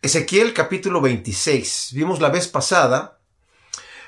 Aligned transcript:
Ezequiel 0.00 0.54
capítulo 0.54 1.00
26. 1.00 1.90
Vimos 1.92 2.20
la 2.20 2.28
vez 2.28 2.46
pasada 2.46 3.18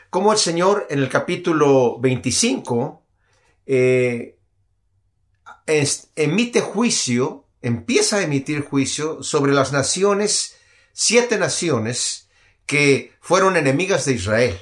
cómo 0.08 0.32
el 0.32 0.38
Señor 0.38 0.86
en 0.88 1.00
el 1.00 1.08
capítulo 1.08 1.98
25 1.98 3.02
eh, 3.66 4.38
emite 5.66 6.60
juicio, 6.60 7.44
empieza 7.60 8.18
a 8.18 8.22
emitir 8.22 8.62
juicio 8.62 9.24
sobre 9.24 9.52
las 9.52 9.72
naciones, 9.72 10.58
siete 10.92 11.38
naciones 11.38 12.28
que 12.66 13.12
fueron 13.20 13.56
enemigas 13.56 14.04
de 14.04 14.12
Israel. 14.12 14.60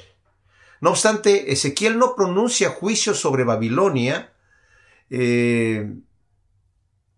No 0.81 0.91
obstante, 0.91 1.51
Ezequiel 1.51 1.99
no 1.99 2.15
pronuncia 2.15 2.69
juicio 2.69 3.13
sobre 3.13 3.43
Babilonia, 3.43 4.33
eh, 5.11 5.93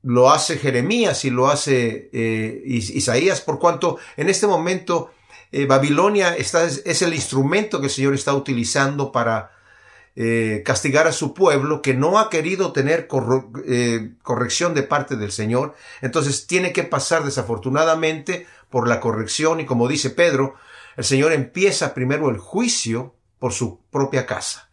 lo 0.03 0.31
hace 0.31 0.57
Jeremías 0.57 1.25
y 1.25 1.29
lo 1.29 1.47
hace 1.49 2.09
eh, 2.11 2.61
Isaías, 2.65 3.41
por 3.41 3.59
cuanto 3.59 3.97
en 4.17 4.29
este 4.29 4.47
momento 4.47 5.11
eh, 5.51 5.65
Babilonia 5.65 6.35
está, 6.35 6.63
es, 6.65 7.01
el 7.01 7.13
instrumento 7.13 7.79
que 7.79 7.87
el 7.87 7.91
Señor 7.91 8.13
está 8.13 8.33
utilizando 8.33 9.11
para 9.11 9.51
eh, 10.15 10.63
castigar 10.65 11.07
a 11.07 11.11
su 11.11 11.33
pueblo 11.33 11.81
que 11.81 11.93
no 11.93 12.19
ha 12.19 12.29
querido 12.29 12.73
tener 12.73 13.07
corrección 13.07 14.73
de 14.73 14.83
parte 14.83 15.15
del 15.15 15.31
Señor. 15.31 15.75
Entonces 16.01 16.47
tiene 16.47 16.73
que 16.73 16.83
pasar 16.83 17.23
desafortunadamente 17.23 18.47
por 18.69 18.87
la 18.87 18.99
corrección 18.99 19.59
y 19.59 19.65
como 19.65 19.87
dice 19.87 20.09
Pedro, 20.09 20.55
el 20.97 21.03
Señor 21.03 21.31
empieza 21.31 21.93
primero 21.93 22.29
el 22.29 22.37
juicio 22.37 23.13
por 23.39 23.53
su 23.53 23.79
propia 23.91 24.25
casa. 24.25 24.70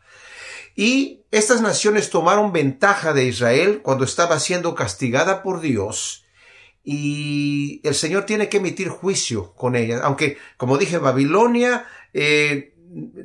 Y 0.78 1.24
estas 1.32 1.60
naciones 1.60 2.08
tomaron 2.08 2.52
ventaja 2.52 3.12
de 3.12 3.24
Israel 3.24 3.80
cuando 3.82 4.04
estaba 4.04 4.38
siendo 4.38 4.76
castigada 4.76 5.42
por 5.42 5.60
Dios 5.60 6.24
y 6.84 7.80
el 7.82 7.96
Señor 7.96 8.26
tiene 8.26 8.48
que 8.48 8.58
emitir 8.58 8.88
juicio 8.88 9.54
con 9.54 9.74
ellas. 9.74 10.02
Aunque, 10.04 10.38
como 10.56 10.78
dije, 10.78 10.98
Babilonia 10.98 11.84
eh, 12.14 12.76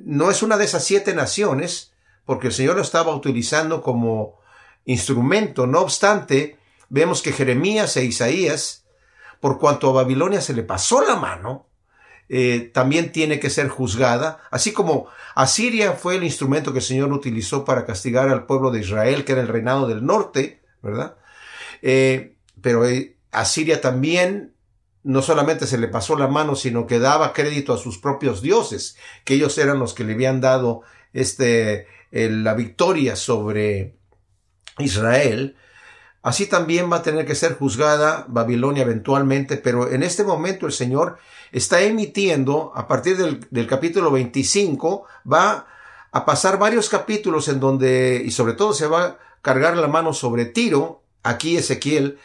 no 0.03 0.31
es 0.31 0.41
una 0.41 0.57
de 0.57 0.65
esas 0.65 0.83
siete 0.83 1.13
naciones, 1.13 1.93
porque 2.25 2.47
el 2.47 2.53
Señor 2.53 2.75
lo 2.75 2.81
estaba 2.81 3.13
utilizando 3.13 3.83
como 3.83 4.39
instrumento. 4.85 5.67
No 5.67 5.81
obstante, 5.81 6.57
vemos 6.89 7.21
que 7.21 7.33
Jeremías 7.33 7.95
e 7.97 8.05
Isaías, 8.05 8.87
por 9.39 9.59
cuanto 9.59 9.91
a 9.91 9.93
Babilonia 9.93 10.41
se 10.41 10.55
le 10.55 10.63
pasó 10.63 11.05
la 11.05 11.17
mano, 11.17 11.67
eh, 12.29 12.71
también 12.73 13.11
tiene 13.11 13.39
que 13.39 13.49
ser 13.49 13.67
juzgada, 13.67 14.39
así 14.51 14.71
como 14.71 15.07
Asiria 15.35 15.93
fue 15.93 16.15
el 16.15 16.23
instrumento 16.23 16.71
que 16.71 16.79
el 16.79 16.85
Señor 16.85 17.11
utilizó 17.11 17.65
para 17.65 17.85
castigar 17.85 18.29
al 18.29 18.45
pueblo 18.45 18.71
de 18.71 18.79
Israel, 18.79 19.25
que 19.25 19.33
era 19.33 19.41
el 19.41 19.47
reinado 19.47 19.87
del 19.87 20.05
norte, 20.05 20.61
¿verdad? 20.81 21.17
Eh, 21.81 22.35
pero 22.61 22.87
eh, 22.87 23.17
Asiria 23.31 23.81
también 23.81 24.53
no 25.03 25.21
solamente 25.21 25.67
se 25.67 25.77
le 25.77 25.89
pasó 25.89 26.17
la 26.17 26.27
mano, 26.27 26.55
sino 26.55 26.87
que 26.87 26.99
daba 26.99 27.33
crédito 27.33 27.73
a 27.73 27.77
sus 27.77 27.97
propios 27.97 28.41
dioses, 28.41 28.95
que 29.25 29.33
ellos 29.33 29.57
eran 29.57 29.79
los 29.79 29.93
que 29.93 30.05
le 30.05 30.13
habían 30.13 30.39
dado 30.39 30.81
este, 31.11 31.87
la 32.11 32.53
victoria 32.53 33.17
sobre 33.17 33.97
Israel, 34.79 35.57
Así 36.23 36.47
también 36.47 36.89
va 36.89 36.97
a 36.97 37.03
tener 37.03 37.25
que 37.25 37.35
ser 37.35 37.57
juzgada 37.57 38.25
Babilonia 38.29 38.83
eventualmente, 38.83 39.57
pero 39.57 39.91
en 39.91 40.03
este 40.03 40.23
momento 40.23 40.65
el 40.65 40.71
Señor 40.71 41.17
está 41.51 41.81
emitiendo, 41.81 42.71
a 42.75 42.87
partir 42.87 43.17
del, 43.17 43.67
capítulo 43.67 44.09
25, 44.09 45.05
va 45.31 45.67
a 46.13 46.25
pasar 46.25 46.57
varios 46.57 46.87
capítulos 46.87 47.49
en 47.49 47.59
donde, 47.59 48.23
y 48.25 48.31
sobre 48.31 48.53
todo 48.53 48.73
se 48.73 48.87
va 48.87 49.03
a 49.03 49.19
cargar 49.41 49.75
la 49.75 49.89
mano 49.89 50.13
sobre 50.13 50.45
Tiro, 50.45 51.01
aquí 51.23 51.57
Ezequiel, 51.57 52.17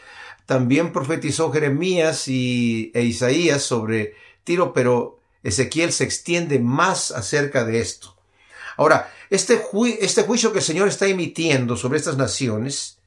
también 0.47 0.93
profetizó 0.93 1.51
Jeremías 1.51 2.29
y, 2.29 2.93
e 2.95 3.03
Isaías 3.03 3.65
sobre 3.65 4.15
Tiro, 4.45 4.73
pero 4.73 5.19
Ezequiel 5.43 5.93
se 5.93 6.05
extiende 6.05 6.61
más 6.61 7.11
acerca 7.11 7.65
de 7.65 7.81
esto. 7.81 8.15
Ahora, 8.77 9.13
este, 9.29 9.61
este 10.01 10.23
juicio 10.23 10.53
que 10.53 10.61
el 10.61 10.65
Señor 10.65 10.87
está 10.87 11.07
emitiendo 11.07 11.77
sobre 11.77 11.99
estas 11.99 12.17
naciones, 12.17 12.98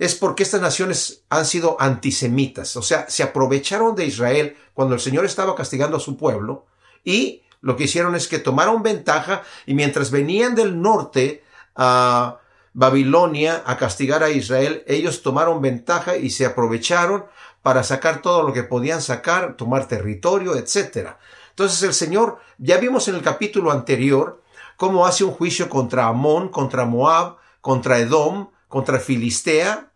es 0.00 0.14
porque 0.14 0.44
estas 0.44 0.62
naciones 0.62 1.24
han 1.28 1.44
sido 1.44 1.76
antisemitas, 1.78 2.74
o 2.76 2.82
sea, 2.82 3.04
se 3.10 3.22
aprovecharon 3.22 3.94
de 3.94 4.06
Israel 4.06 4.56
cuando 4.72 4.94
el 4.94 5.00
Señor 5.00 5.26
estaba 5.26 5.54
castigando 5.54 5.98
a 5.98 6.00
su 6.00 6.16
pueblo 6.16 6.64
y 7.04 7.42
lo 7.60 7.76
que 7.76 7.84
hicieron 7.84 8.14
es 8.14 8.26
que 8.26 8.38
tomaron 8.38 8.82
ventaja 8.82 9.42
y 9.66 9.74
mientras 9.74 10.10
venían 10.10 10.54
del 10.54 10.80
norte 10.80 11.44
a 11.76 12.38
Babilonia 12.72 13.62
a 13.66 13.76
castigar 13.76 14.22
a 14.22 14.30
Israel, 14.30 14.84
ellos 14.86 15.20
tomaron 15.20 15.60
ventaja 15.60 16.16
y 16.16 16.30
se 16.30 16.46
aprovecharon 16.46 17.26
para 17.60 17.82
sacar 17.82 18.22
todo 18.22 18.42
lo 18.42 18.54
que 18.54 18.62
podían 18.62 19.02
sacar, 19.02 19.58
tomar 19.58 19.86
territorio, 19.86 20.56
etc. 20.56 21.10
Entonces 21.50 21.82
el 21.82 21.92
Señor, 21.92 22.38
ya 22.56 22.78
vimos 22.78 23.06
en 23.08 23.16
el 23.16 23.22
capítulo 23.22 23.70
anterior, 23.70 24.42
cómo 24.78 25.04
hace 25.04 25.24
un 25.24 25.32
juicio 25.32 25.68
contra 25.68 26.06
Amón, 26.06 26.48
contra 26.48 26.86
Moab, 26.86 27.36
contra 27.60 27.98
Edom, 27.98 28.48
contra 28.66 28.98
Filistea, 28.98 29.89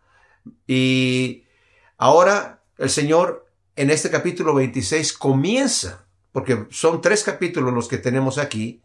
y 0.67 1.45
ahora 1.99 2.63
el 2.79 2.91
Señor 2.91 3.47
en 3.77 3.91
este 3.91 4.11
capítulo 4.11 4.55
26 4.55 5.13
comienza, 5.15 6.07
porque 6.33 6.67
son 6.71 7.01
tres 7.01 7.25
capítulos 7.25 7.73
los 7.73 7.89
que 7.89 7.99
tenemos 7.99 8.39
aquí 8.39 8.83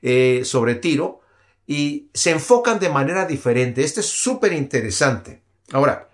eh, 0.00 0.42
sobre 0.44 0.74
Tiro, 0.74 1.20
y 1.66 2.08
se 2.12 2.30
enfocan 2.30 2.78
de 2.78 2.88
manera 2.88 3.26
diferente. 3.26 3.84
Este 3.84 4.00
es 4.00 4.06
súper 4.06 4.52
interesante. 4.52 5.42
Ahora, 5.72 6.10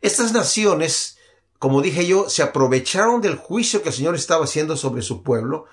estas 0.00 0.32
naciones, 0.32 1.18
como 1.58 1.80
dije 1.80 2.06
yo, 2.06 2.28
se 2.28 2.42
aprovecharon 2.42 3.20
del 3.20 3.36
juicio 3.36 3.82
que 3.82 3.90
el 3.90 3.94
Señor 3.94 4.14
estaba 4.14 4.44
haciendo 4.44 4.76
sobre 4.76 5.02
su 5.02 5.22
pueblo 5.22 5.66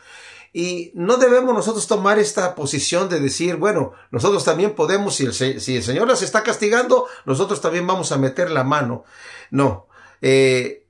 y 0.53 0.91
no 0.95 1.17
debemos 1.17 1.53
nosotros 1.53 1.87
tomar 1.87 2.19
esta 2.19 2.55
posición 2.55 3.07
de 3.07 3.21
decir, 3.21 3.55
bueno, 3.55 3.93
nosotros 4.11 4.43
también 4.43 4.75
podemos, 4.75 5.15
si 5.15 5.25
el, 5.25 5.61
Señor 5.61 6.07
las 6.07 6.21
está 6.21 6.43
castigando, 6.43 7.07
nosotros 7.25 7.61
también 7.61 7.87
vamos 7.87 8.11
a 8.11 8.17
meter 8.17 8.51
la 8.51 8.65
mano. 8.65 9.05
No. 9.49 9.87
Eh, 10.21 10.85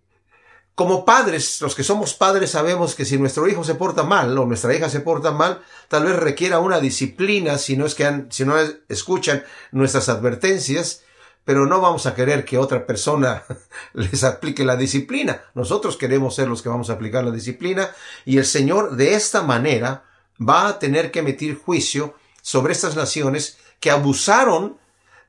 como 0.73 1.05
padres, 1.05 1.61
los 1.61 1.75
que 1.75 1.83
somos 1.83 2.15
padres 2.15 2.51
sabemos 2.51 2.95
que 2.95 3.05
si 3.05 3.19
nuestro 3.19 3.47
hijo 3.47 3.63
se 3.63 3.75
porta 3.75 4.01
mal 4.01 4.35
o 4.35 4.47
nuestra 4.47 4.73
hija 4.73 4.89
se 4.89 5.01
porta 5.01 5.29
mal, 5.29 5.61
tal 5.89 6.05
vez 6.05 6.15
requiera 6.15 6.59
una 6.59 6.79
disciplina 6.79 7.59
si 7.59 7.77
no 7.77 7.85
es 7.85 7.93
que 7.93 8.25
si 8.29 8.45
no 8.45 8.55
escuchan 8.89 9.43
nuestras 9.71 10.09
advertencias 10.09 11.03
pero 11.43 11.65
no 11.65 11.81
vamos 11.81 12.05
a 12.05 12.15
querer 12.15 12.45
que 12.45 12.57
otra 12.57 12.85
persona 12.85 13.43
les 13.93 14.23
aplique 14.23 14.63
la 14.63 14.75
disciplina. 14.75 15.41
Nosotros 15.53 15.97
queremos 15.97 16.35
ser 16.35 16.47
los 16.47 16.61
que 16.61 16.69
vamos 16.69 16.89
a 16.89 16.93
aplicar 16.93 17.23
la 17.23 17.31
disciplina 17.31 17.91
y 18.25 18.37
el 18.37 18.45
Señor 18.45 18.95
de 18.95 19.15
esta 19.15 19.41
manera 19.41 20.05
va 20.39 20.67
a 20.67 20.79
tener 20.79 21.11
que 21.11 21.19
emitir 21.19 21.57
juicio 21.57 22.15
sobre 22.41 22.73
estas 22.73 22.95
naciones 22.95 23.57
que 23.79 23.91
abusaron 23.91 24.77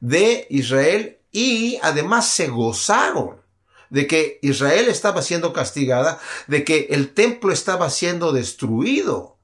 de 0.00 0.47
Israel 0.50 1.19
y 1.31 1.78
además 1.83 2.29
se 2.29 2.49
gozaron 2.49 3.41
de 3.91 4.06
que 4.06 4.39
Israel 4.43 4.89
estaba 4.89 5.21
siendo 5.21 5.53
castigada, 5.53 6.19
de 6.47 6.65
que 6.65 6.89
el 6.91 7.12
templo 7.12 7.53
estaba 7.53 7.91
siendo 7.91 8.33
destruido. 8.33 9.37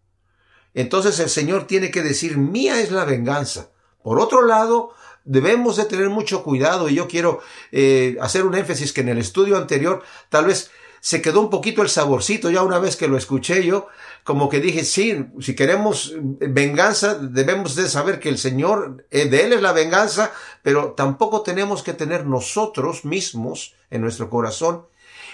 Entonces 0.73 1.19
el 1.21 1.29
Señor 1.29 1.67
tiene 1.67 1.91
que 1.91 2.03
decir, 2.03 2.39
mía 2.39 2.81
es 2.81 2.91
la 2.91 3.05
venganza. 3.05 3.71
Por 4.03 4.19
otro 4.21 4.47
lado, 4.47 4.95
debemos 5.29 5.77
de 5.77 5.85
tener 5.85 6.09
mucho 6.09 6.43
cuidado 6.43 6.89
y 6.89 6.95
yo 6.95 7.07
quiero 7.07 7.41
eh, 7.71 8.17
hacer 8.21 8.45
un 8.45 8.55
énfasis 8.55 8.93
que 8.93 9.03
en 9.03 9.11
el 9.11 9.19
estudio 9.19 9.57
anterior 9.57 10.03
tal 10.31 10.47
vez 10.47 10.71
se 11.01 11.23
quedó 11.23 11.41
un 11.41 11.51
poquito 11.51 11.83
el 11.83 11.89
saborcito 11.89 12.51
ya 12.51 12.63
una 12.63 12.79
vez 12.79 12.97
que 12.97 13.07
lo 13.07 13.17
escuché 13.17 13.65
yo, 13.65 13.87
como 14.25 14.49
que 14.49 14.61
dije, 14.61 14.85
sí, 14.85 15.27
si 15.41 15.55
queremos 15.55 16.15
venganza, 16.19 17.15
debemos 17.15 17.77
de 17.77 17.89
saber 17.89 18.19
que 18.19 18.31
el 18.31 18.39
Señor, 18.39 19.07
eh, 19.11 19.27
de 19.27 19.45
Él 19.45 19.53
es 19.53 19.63
la 19.63 19.73
venganza, 19.73 20.33
pero 20.63 20.93
tampoco 20.93 21.43
tenemos 21.43 21.83
que 21.83 21.93
tener 21.93 22.27
nosotros 22.27 23.05
mismos 23.05 23.75
en 23.91 24.01
nuestro 24.01 24.29
corazón 24.29 24.87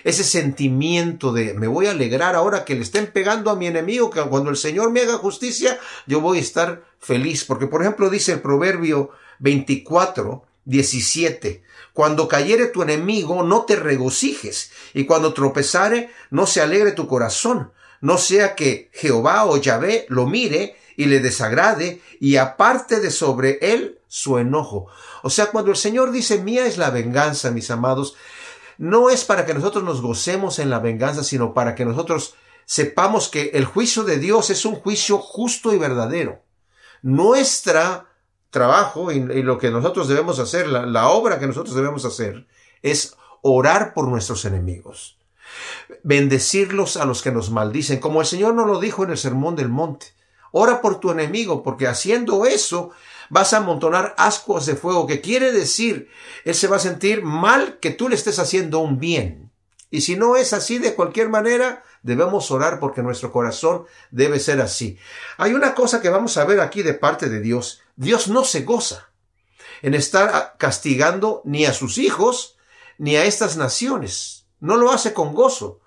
ese 0.05 0.23
sentimiento 0.23 1.33
de 1.33 1.55
me 1.55 1.67
voy 1.67 1.87
a 1.87 1.93
alegrar 1.93 2.37
ahora 2.37 2.67
que 2.67 2.75
le 2.75 2.83
estén 2.83 3.07
pegando 3.07 3.51
a 3.51 3.57
mi 3.57 3.67
enemigo, 3.67 4.11
que 4.11 4.21
cuando 4.21 4.51
el 4.51 4.57
Señor 4.57 4.91
me 4.91 5.01
haga 5.01 5.15
justicia, 5.15 5.79
yo 6.07 6.21
voy 6.21 6.39
a 6.39 6.43
estar 6.43 6.85
feliz. 7.01 7.45
Porque, 7.45 7.67
por 7.67 7.81
ejemplo, 7.81 8.11
dice 8.11 8.33
el 8.33 8.41
proverbio 8.41 9.11
24, 9.39 10.45
17. 10.65 11.63
Cuando 11.93 12.29
cayere 12.29 12.67
tu 12.67 12.83
enemigo, 12.83 13.43
no 13.43 13.63
te 13.63 13.77
regocijes, 13.77 14.73
y 14.95 15.05
cuando 15.05 15.33
tropezare, 15.33 16.11
no 16.31 16.47
se 16.47 16.61
alegre 16.61 16.93
tu 16.93 17.07
corazón, 17.07 17.73
no 18.01 18.19
sea 18.19 18.55
que 18.55 18.91
Jehová 18.93 19.47
o 19.47 19.57
Yahvé 19.57 20.07
lo 20.09 20.27
mire 20.27 20.77
y 20.97 21.07
le 21.07 21.21
desagrade 21.21 22.01
y 22.21 22.37
aparte 22.37 23.01
de 23.01 23.11
sobre 23.11 23.59
él 23.61 23.99
su 24.09 24.39
enojo. 24.39 24.87
O 25.23 25.31
sea, 25.31 25.47
cuando 25.47 25.71
el 25.71 25.77
Señor 25.77 26.13
dice, 26.13 26.39
mía 26.39 26.67
es 26.67 26.79
la 26.79 26.91
venganza, 26.91 27.51
mis 27.51 27.71
amados, 27.71 28.17
no 28.79 29.11
es 29.11 29.25
para 29.25 29.47
que 29.47 29.55
nosotros 29.55 29.85
nos 29.85 30.03
gocemos 30.03 30.59
en 30.59 30.71
la 30.71 30.81
venganza, 30.81 31.25
sino 31.25 31.55
para 31.55 31.75
que 31.75 31.85
nosotros 31.85 32.35
sepamos 32.67 33.29
que 33.29 33.51
el 33.55 33.65
juicio 33.65 34.05
de 34.05 34.19
Dios 34.19 34.51
es 34.51 34.65
un 34.65 34.75
juicio 34.75 35.19
justo 35.19 35.73
y 35.73 35.79
verdadero. 35.79 36.43
Nuestra 37.03 38.09
trabajo 38.55 39.13
y, 39.13 39.21
lo 39.21 39.59
que 39.59 39.71
nosotros 39.71 40.09
debemos 40.09 40.39
hacer, 40.39 40.69
la, 40.69 41.09
obra 41.09 41.39
que 41.39 41.47
nosotros 41.47 41.75
debemos 41.75 42.05
hacer, 42.07 42.47
es 42.81 43.17
orar 43.43 43.93
por 43.93 44.09
nuestros 44.09 44.47
enemigos. 44.47 45.19
Bendecirlos 46.03 46.97
a 46.97 47.05
los 47.05 47.21
que 47.21 47.33
nos 47.33 47.51
maldicen, 47.51 47.99
como 47.99 48.21
el 48.21 48.27
Señor 48.27 48.55
nos 48.55 48.67
lo 48.67 48.81
dijo 48.81 49.05
en 49.05 49.11
el 49.11 49.19
Sermón 49.19 49.57
del 49.57 49.69
Monte. 49.69 50.07
Ora 50.53 50.81
por 50.81 51.01
tu 51.01 51.11
enemigo, 51.11 51.63
porque 51.63 51.89
haciendo 51.89 52.47
eso 52.47 52.93
vas 53.29 53.53
a 53.53 53.59
amontonar 53.59 54.15
ascuas 54.17 54.67
de 54.67 54.77
fuego, 54.77 55.07
que 55.07 55.21
quiere 55.21 55.51
decir, 55.53 56.09
él 56.45 56.55
se 56.55 56.69
va 56.69 56.77
a 56.77 56.81
sentir 56.81 57.23
mal 57.23 57.79
que 57.81 57.91
tú 57.91 58.09
le 58.09 58.15
estés 58.15 58.39
haciendo 58.39 58.79
un 58.79 58.99
bien. 58.99 59.51
Y 59.91 60.01
si 60.01 60.17
no 60.17 60.37
es 60.37 60.53
así 60.53 60.79
de 60.79 60.95
cualquier 60.95 61.29
manera, 61.29 61.83
debemos 62.03 62.51
orar 62.51 62.81
porque 62.81 63.03
nuestro 63.03 63.33
corazón 63.33 63.85
debe 64.11 64.39
ser 64.39 64.61
así. 64.61 64.99
Hay 65.37 65.55
una 65.55 65.75
cosa 65.75 66.01
que 66.01 66.09
vamos 66.09 66.37
a 66.37 66.45
ver 66.45 66.61
aquí 66.61 66.83
de 66.83 66.95
parte 66.95 67.29
de 67.29 67.41
Dios. 67.41 67.84
Dios 67.97 68.29
no 68.29 68.45
se 68.45 68.63
goza 68.63 69.11
en 69.83 69.95
estar 69.95 70.57
castigando 70.59 71.43
ni 71.45 71.67
a 71.67 71.73
sus 71.73 71.99
hijos 71.99 72.57
ni 72.99 73.17
a 73.17 73.25
estas 73.25 73.57
naciones. 73.57 74.47
No 74.61 74.77
lo 74.77 74.93
hace 74.93 75.13
con 75.13 75.35
gozo, 75.35 75.81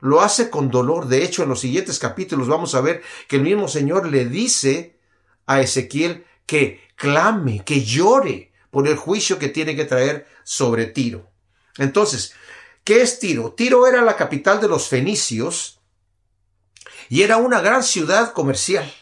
lo 0.00 0.20
hace 0.20 0.50
con 0.50 0.70
dolor. 0.70 1.06
De 1.06 1.22
hecho, 1.22 1.42
en 1.42 1.48
los 1.48 1.60
siguientes 1.60 1.98
capítulos 1.98 2.48
vamos 2.48 2.74
a 2.74 2.80
ver 2.80 3.02
que 3.28 3.36
el 3.36 3.42
mismo 3.42 3.68
Señor 3.68 4.06
le 4.08 4.26
dice 4.26 4.98
a 5.46 5.60
Ezequiel 5.60 6.26
que 6.46 6.80
clame, 6.96 7.64
que 7.64 7.82
llore 7.82 8.52
por 8.70 8.88
el 8.88 8.96
juicio 8.96 9.38
que 9.38 9.48
tiene 9.48 9.76
que 9.76 9.84
traer 9.84 10.26
sobre 10.42 10.86
Tiro. 10.86 11.30
Entonces, 11.78 12.34
¿qué 12.82 13.02
es 13.02 13.18
Tiro? 13.18 13.52
Tiro 13.52 13.86
era 13.86 14.02
la 14.02 14.16
capital 14.16 14.60
de 14.60 14.68
los 14.68 14.88
fenicios 14.88 15.80
y 17.08 17.22
era 17.22 17.36
una 17.36 17.60
gran 17.60 17.82
ciudad 17.82 18.32
comercial. 18.32 18.92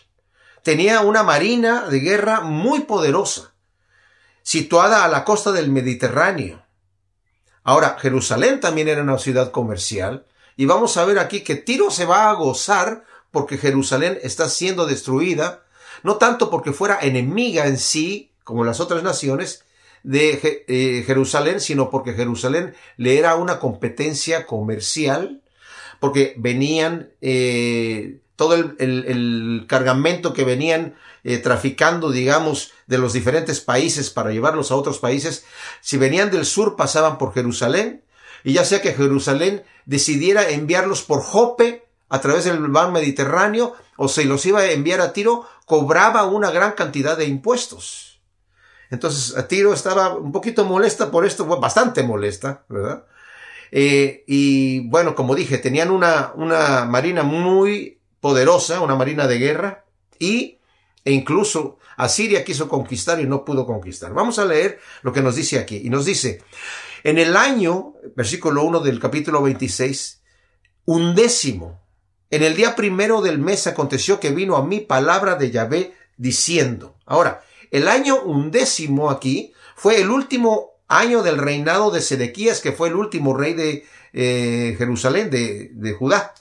Tenía 0.63 1.01
una 1.01 1.23
marina 1.23 1.89
de 1.89 2.01
guerra 2.01 2.41
muy 2.41 2.81
poderosa, 2.81 3.55
situada 4.43 5.05
a 5.05 5.09
la 5.09 5.25
costa 5.25 5.53
del 5.53 5.71
Mediterráneo. 5.71 6.63
Ahora, 7.65 7.97
Jerusalén 8.01 8.61
también 8.61 8.89
era 8.89 9.03
una 9.03 9.19
ciudad 9.19 9.51
comercial, 9.51 10.27
y 10.57 10.67
vamos 10.67 10.97
a 10.97 11.05
ver 11.05 11.19
aquí 11.19 11.43
que 11.43 11.57
Tiro 11.57 11.91
se 11.91 12.05
va 12.05 12.29
a 12.29 12.35
gozar 12.35 13.05
porque 13.31 13.57
Jerusalén 13.57 14.19
está 14.23 14.49
siendo 14.49 14.87
destruida 14.87 15.63
no 16.03 16.17
tanto 16.17 16.51
porque 16.51 16.73
fuera 16.73 16.99
enemiga 17.01 17.67
en 17.67 17.79
sí, 17.79 18.33
como 18.45 18.65
las 18.65 18.81
otras 18.81 19.03
naciones, 19.03 19.65
de 20.03 20.65
eh, 20.67 21.05
Jerusalén, 21.07 21.61
sino 21.61 21.89
porque 21.91 22.15
Jerusalén 22.15 22.75
le 22.97 23.19
era 23.19 23.37
una 23.37 23.61
competencia 23.61 24.47
comercial, 24.47 25.43
porque 26.01 26.35
venían 26.37 27.13
eh, 27.21 28.19
todo 28.37 28.55
el, 28.55 29.65
cargamento 29.69 30.33
que 30.33 30.45
venían 30.45 30.95
eh, 31.25 31.39
traficando, 31.39 32.11
digamos, 32.11 32.73
de 32.87 32.99
los 32.99 33.13
diferentes 33.13 33.61
países 33.61 34.11
para 34.11 34.33
llevarlos 34.33 34.71
a 34.71 34.77
otros 34.77 34.99
países, 34.99 35.45
si 35.81 35.97
venían 35.97 36.31
del 36.31 36.47
sur 36.47 36.77
pasaban 36.77 37.19
por 37.19 37.35
Jerusalén, 37.35 38.05
y 38.45 38.55
ya 38.55 38.65
sea 38.65 38.83
que 38.83 38.95
Jerusalén 38.95 39.63
decidiera 39.87 40.51
enviarlos 40.51 41.03
por 41.03 41.23
Jope 41.23 41.87
a 42.09 42.21
través 42.21 42.45
del 42.45 42.61
mar 42.61 42.91
Mediterráneo, 42.91 43.75
o 43.97 44.09
se 44.09 44.25
los 44.25 44.45
iba 44.47 44.61
a 44.61 44.71
enviar 44.71 45.01
a 45.01 45.13
Tiro, 45.13 45.47
cobraba 45.65 46.25
una 46.25 46.51
gran 46.51 46.73
cantidad 46.73 47.17
de 47.17 47.27
impuestos. 47.27 48.21
Entonces, 48.91 49.35
Tiro 49.49 49.73
estaba 49.73 50.15
un 50.15 50.33
poquito 50.33 50.65
molesta 50.65 51.11
por 51.11 51.25
esto, 51.25 51.47
bastante 51.47 52.03
molesta, 52.03 52.65
¿verdad? 52.69 53.07
Eh, 53.71 54.25
y 54.27 54.87
bueno, 54.91 55.15
como 55.15 55.35
dije, 55.35 55.57
tenían 55.57 55.91
una, 55.91 56.33
una 56.35 56.85
marina 56.85 57.23
muy 57.23 58.02
poderosa, 58.23 58.81
una 58.81 58.95
marina 58.95 59.27
de 59.27 59.39
guerra, 59.39 59.85
y 60.19 60.61
e 61.05 61.13
incluso 61.13 61.79
Asiria 61.97 62.45
quiso 62.45 62.69
conquistar 62.69 63.21
y 63.21 63.27
no 63.27 63.45
pudo 63.45 63.67
conquistar. 63.67 64.15
Vamos 64.15 64.39
a 64.39 64.45
leer 64.45 64.79
lo 65.03 65.13
que 65.13 65.21
nos 65.21 65.35
dice 65.35 65.59
aquí. 65.59 65.83
Y 65.85 65.91
nos 65.91 66.07
dice, 66.07 66.41
en 67.03 67.19
el 67.19 67.37
año, 67.37 67.95
versículo 68.15 68.63
1 68.63 68.79
del 68.81 69.01
capítulo 69.01 69.43
26, 69.43 70.23
undécimo, 70.85 71.83
en 72.31 72.45
el 72.45 72.55
día 72.55 72.77
primero 72.77 73.21
del 73.23 73.41
mes 73.41 73.67
aconteció 73.67 74.21
que 74.21 74.31
vino 74.31 74.57
a 74.57 74.65
mí 74.65 74.79
palabra 74.79 75.35
de 75.35 75.51
Yahvé 75.51 75.93
diciendo. 76.17 76.97
Ahora, 77.05 77.43
el 77.73 77.89
año 77.89 78.23
undécimo 78.23 79.11
aquí 79.11 79.53
fue 79.75 80.01
el 80.01 80.11
último 80.11 80.71
año 80.87 81.25
del 81.25 81.39
reinado 81.39 81.91
de 81.91 82.01
Sedequías, 82.01 82.61
que 82.61 82.71
fue 82.71 82.89
el 82.89 82.95
último 82.95 83.37
rey 83.37 83.55
de 83.55 83.85
eh, 84.13 84.77
Jerusalén, 84.79 85.29
de, 85.29 85.71
de 85.73 85.93
Judá. 85.93 86.35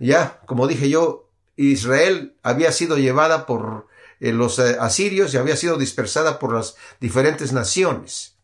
Ya, 0.00 0.40
como 0.46 0.66
dije 0.66 0.88
yo, 0.88 1.28
Israel 1.56 2.34
había 2.42 2.72
sido 2.72 2.96
llevada 2.96 3.44
por 3.46 3.86
eh, 4.18 4.32
los 4.32 4.58
eh, 4.58 4.76
asirios 4.80 5.32
y 5.34 5.36
había 5.36 5.56
sido 5.56 5.76
dispersada 5.76 6.38
por 6.38 6.54
las 6.54 6.76
diferentes 7.00 7.52
naciones. 7.52 8.34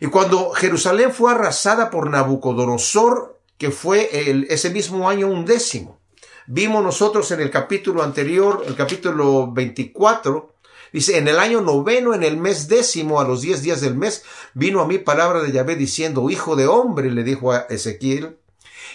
Y 0.00 0.06
cuando 0.06 0.50
Jerusalén 0.50 1.12
fue 1.12 1.32
arrasada 1.32 1.90
por 1.90 2.10
Nabucodonosor, 2.10 3.40
que 3.58 3.70
fue 3.70 4.10
ese 4.50 4.70
mismo 4.70 5.08
año 5.08 5.28
undécimo. 5.28 5.98
Vimos 6.46 6.84
nosotros 6.84 7.30
en 7.32 7.40
el 7.40 7.50
capítulo 7.50 8.02
anterior, 8.02 8.62
el 8.66 8.76
capítulo 8.76 9.50
24, 9.50 10.54
dice, 10.92 11.16
en 11.16 11.26
el 11.28 11.38
año 11.38 11.62
noveno, 11.62 12.14
en 12.14 12.22
el 12.22 12.36
mes 12.36 12.68
décimo, 12.68 13.20
a 13.20 13.26
los 13.26 13.40
diez 13.40 13.62
días 13.62 13.80
del 13.80 13.96
mes, 13.96 14.22
vino 14.52 14.80
a 14.80 14.86
mí 14.86 14.98
palabra 14.98 15.42
de 15.42 15.50
Yahvé 15.50 15.74
diciendo, 15.74 16.28
hijo 16.28 16.54
de 16.54 16.66
hombre, 16.66 17.10
le 17.10 17.24
dijo 17.24 17.52
a 17.52 17.66
Ezequiel, 17.70 18.36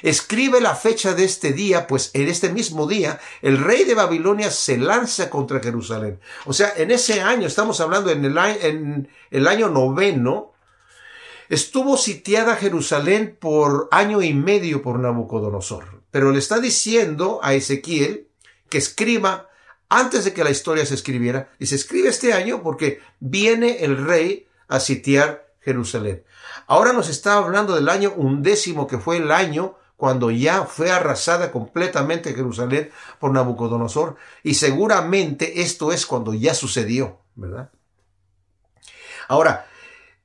escribe 0.02 0.62
la 0.62 0.76
fecha 0.76 1.14
de 1.14 1.24
este 1.24 1.54
día, 1.54 1.88
pues 1.88 2.12
en 2.14 2.28
este 2.28 2.50
mismo 2.50 2.88
día 2.88 3.20
el 3.42 3.58
rey 3.58 3.84
de 3.84 3.96
Babilonia 3.96 4.52
se 4.52 4.78
lanza 4.78 5.30
contra 5.30 5.60
Jerusalén. 5.60 6.20
O 6.46 6.54
sea, 6.54 6.74
en 6.78 6.92
ese 6.92 7.22
año, 7.22 7.48
estamos 7.48 7.80
hablando 7.82 8.10
en 8.12 8.26
el, 8.26 9.48
año 9.48 9.70
noveno, 9.70 10.52
Estuvo 11.50 11.98
sitiada 11.98 12.56
Jerusalén 12.56 13.36
por 13.38 13.90
año 13.92 14.22
y 14.22 14.34
medio 14.34 14.82
por 14.82 14.98
Nabucodonosor, 15.00 16.02
pero 16.10 16.32
le 16.32 16.40
está 16.40 16.62
diciendo 16.62 17.42
a 17.44 17.54
Ezequiel 17.56 18.30
que 18.70 18.78
escriba 18.78 19.50
antes 19.92 20.24
de 20.24 20.32
que 20.32 20.46
la 20.46 20.50
historia 20.50 20.86
se 20.86 20.96
escribiera, 20.96 21.50
y 21.60 21.66
se 21.66 21.76
escribe 21.76 22.08
este 22.08 22.32
año 22.32 22.64
porque 22.64 23.02
viene 23.20 23.84
el 23.84 23.98
rey 23.98 24.48
a 24.70 24.80
sitiar 24.80 25.52
Jerusalén. 25.60 26.24
Ahora 26.66 26.94
nos 26.94 27.10
está 27.10 27.36
hablando 27.36 27.76
del 27.76 27.90
año 27.90 28.14
undécimo, 28.16 28.88
que 28.88 28.98
fue 28.98 29.18
el 29.18 29.32
año 29.32 29.76
cuando 30.02 30.32
ya 30.32 30.64
fue 30.64 30.90
arrasada 30.90 31.52
completamente 31.52 32.34
Jerusalén 32.34 32.90
por 33.20 33.32
Nabucodonosor, 33.32 34.16
y 34.42 34.56
seguramente 34.56 35.62
esto 35.62 35.92
es 35.92 36.08
cuando 36.08 36.34
ya 36.34 36.56
sucedió, 36.56 37.20
¿verdad? 37.36 37.70
Ahora, 39.28 39.68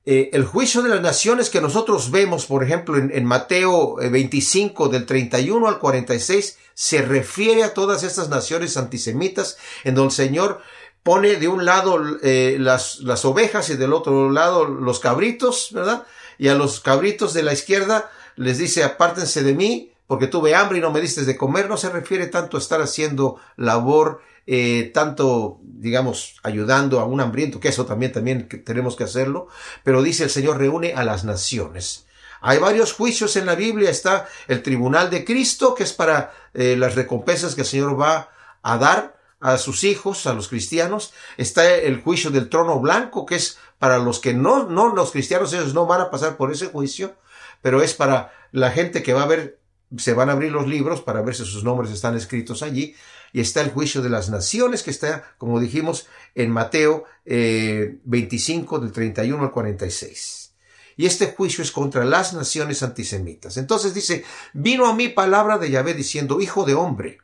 eh, 0.06 0.30
el 0.32 0.46
juicio 0.46 0.80
de 0.80 0.88
las 0.88 1.02
naciones 1.02 1.50
que 1.50 1.60
nosotros 1.60 2.10
vemos, 2.10 2.46
por 2.46 2.64
ejemplo, 2.64 2.96
en, 2.96 3.24
Mateo 3.26 3.96
25 3.96 4.86
eh, 4.86 4.88
del 4.92 5.04
31 5.04 5.68
al 5.68 5.78
46, 5.78 6.56
se 6.72 7.02
refiere 7.02 7.62
a 7.62 7.74
todas 7.74 8.02
estas 8.02 8.30
naciones 8.30 8.78
antisemitas, 8.78 9.58
en 9.84 9.94
donde 9.94 10.08
el 10.08 10.16
Señor 10.16 10.62
pone 11.02 11.36
de 11.36 11.48
un 11.48 11.66
lado 11.66 12.02
eh, 12.22 12.56
las, 12.58 13.00
las 13.00 13.26
ovejas 13.26 13.68
y 13.68 13.76
del 13.76 13.92
otro 13.92 14.30
lado 14.30 14.64
los 14.64 15.00
cabritos, 15.00 15.68
¿verdad? 15.72 16.06
Y 16.38 16.48
a 16.48 16.54
los 16.54 16.80
cabritos 16.80 17.34
de 17.34 17.42
la 17.42 17.52
izquierda 17.52 18.10
les 18.36 18.58
dice, 18.58 18.84
apártense 18.84 19.42
de 19.42 19.54
mí, 19.54 19.92
porque 20.06 20.28
tuve 20.28 20.54
hambre 20.54 20.78
y 20.78 20.80
no 20.80 20.92
me 20.92 21.00
diste 21.00 21.24
de 21.24 21.36
comer. 21.36 21.68
No 21.68 21.76
se 21.76 21.90
refiere 21.90 22.26
tanto 22.28 22.56
a 22.56 22.60
estar 22.60 22.80
haciendo 22.80 23.36
labor 23.56 24.20
eh, 24.48 24.92
tanto, 24.94 25.58
digamos, 25.62 26.36
ayudando 26.44 27.00
a 27.00 27.04
un 27.04 27.20
hambriento, 27.20 27.58
que 27.58 27.68
eso 27.68 27.84
también, 27.84 28.12
también 28.12 28.48
tenemos 28.64 28.94
que 28.94 29.02
hacerlo, 29.02 29.48
pero 29.82 30.02
dice 30.02 30.22
el 30.22 30.30
Señor 30.30 30.58
reúne 30.58 30.94
a 30.94 31.02
las 31.02 31.24
naciones. 31.24 32.06
Hay 32.40 32.58
varios 32.58 32.92
juicios 32.92 33.34
en 33.34 33.46
la 33.46 33.56
Biblia, 33.56 33.90
está 33.90 34.28
el 34.46 34.62
tribunal 34.62 35.10
de 35.10 35.24
Cristo, 35.24 35.74
que 35.74 35.82
es 35.82 35.92
para 35.92 36.32
eh, 36.54 36.76
las 36.78 36.94
recompensas 36.94 37.56
que 37.56 37.62
el 37.62 37.66
Señor 37.66 38.00
va 38.00 38.30
a 38.62 38.78
dar 38.78 39.16
a 39.40 39.58
sus 39.58 39.82
hijos, 39.82 40.26
a 40.28 40.32
los 40.32 40.48
cristianos. 40.48 41.12
Está 41.36 41.74
el 41.74 42.00
juicio 42.00 42.30
del 42.30 42.48
trono 42.48 42.78
blanco, 42.78 43.26
que 43.26 43.34
es 43.34 43.58
para 43.80 43.98
los 43.98 44.20
que 44.20 44.32
no, 44.32 44.64
no, 44.68 44.94
los 44.94 45.10
cristianos, 45.10 45.52
ellos 45.52 45.74
no 45.74 45.86
van 45.86 46.02
a 46.02 46.10
pasar 46.10 46.36
por 46.36 46.52
ese 46.52 46.66
juicio, 46.66 47.16
pero 47.62 47.82
es 47.82 47.94
para 47.94 48.32
la 48.52 48.70
gente 48.70 49.02
que 49.02 49.12
va 49.12 49.22
a 49.22 49.26
ver, 49.26 49.60
se 49.96 50.14
van 50.14 50.30
a 50.30 50.32
abrir 50.32 50.52
los 50.52 50.66
libros 50.66 51.00
para 51.00 51.22
ver 51.22 51.34
si 51.34 51.44
sus 51.44 51.64
nombres 51.64 51.90
están 51.90 52.16
escritos 52.16 52.62
allí 52.62 52.94
y 53.32 53.40
está 53.40 53.60
el 53.60 53.70
juicio 53.70 54.02
de 54.02 54.10
las 54.10 54.30
naciones 54.30 54.82
que 54.82 54.90
está, 54.90 55.34
como 55.38 55.60
dijimos, 55.60 56.06
en 56.34 56.50
Mateo 56.50 57.04
25 57.24 58.76
eh, 58.76 58.80
del 58.80 58.92
31 58.92 59.42
al 59.42 59.50
46. 59.50 60.54
Y 60.96 61.04
este 61.04 61.34
juicio 61.36 61.62
es 61.62 61.70
contra 61.70 62.04
las 62.04 62.32
naciones 62.32 62.82
antisemitas. 62.82 63.58
Entonces 63.58 63.92
dice, 63.92 64.24
vino 64.54 64.86
a 64.86 64.94
mí 64.94 65.08
palabra 65.08 65.58
de 65.58 65.70
Yahvé 65.70 65.92
diciendo, 65.92 66.40
hijo 66.40 66.64
de 66.64 66.74
hombre, 66.74 67.18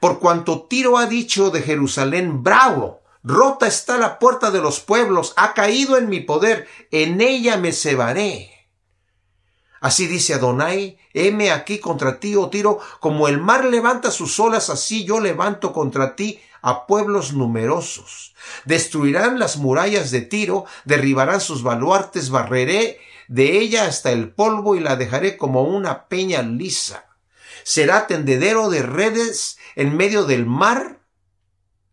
por 0.00 0.20
cuanto 0.20 0.66
Tiro 0.66 0.96
ha 0.96 1.06
dicho 1.06 1.50
de 1.50 1.62
Jerusalén, 1.62 2.42
bravo, 2.44 3.02
rota 3.24 3.66
está 3.66 3.98
la 3.98 4.18
puerta 4.18 4.50
de 4.50 4.60
los 4.60 4.80
pueblos, 4.80 5.34
ha 5.36 5.54
caído 5.54 5.96
en 5.96 6.08
mi 6.08 6.20
poder, 6.20 6.68
en 6.92 7.20
ella 7.20 7.56
me 7.56 7.72
cebaré. 7.72 8.55
Así 9.80 10.06
dice 10.06 10.34
Adonai, 10.34 10.98
heme 11.12 11.50
aquí 11.50 11.78
contra 11.78 12.18
ti, 12.18 12.34
oh 12.36 12.48
Tiro, 12.48 12.78
como 13.00 13.28
el 13.28 13.38
mar 13.38 13.64
levanta 13.64 14.10
sus 14.10 14.38
olas, 14.40 14.70
así 14.70 15.04
yo 15.04 15.20
levanto 15.20 15.72
contra 15.72 16.16
ti 16.16 16.40
a 16.62 16.86
pueblos 16.86 17.32
numerosos. 17.32 18.34
Destruirán 18.64 19.38
las 19.38 19.56
murallas 19.56 20.10
de 20.10 20.22
Tiro, 20.22 20.64
derribarán 20.84 21.40
sus 21.40 21.62
baluartes, 21.62 22.30
barreré 22.30 22.98
de 23.28 23.58
ella 23.58 23.86
hasta 23.86 24.12
el 24.12 24.32
polvo 24.32 24.76
y 24.76 24.80
la 24.80 24.96
dejaré 24.96 25.36
como 25.36 25.62
una 25.62 26.08
peña 26.08 26.42
lisa. 26.42 27.06
Será 27.64 28.06
tendedero 28.06 28.70
de 28.70 28.82
redes 28.82 29.58
en 29.74 29.96
medio 29.96 30.24
del 30.24 30.46
mar. 30.46 31.00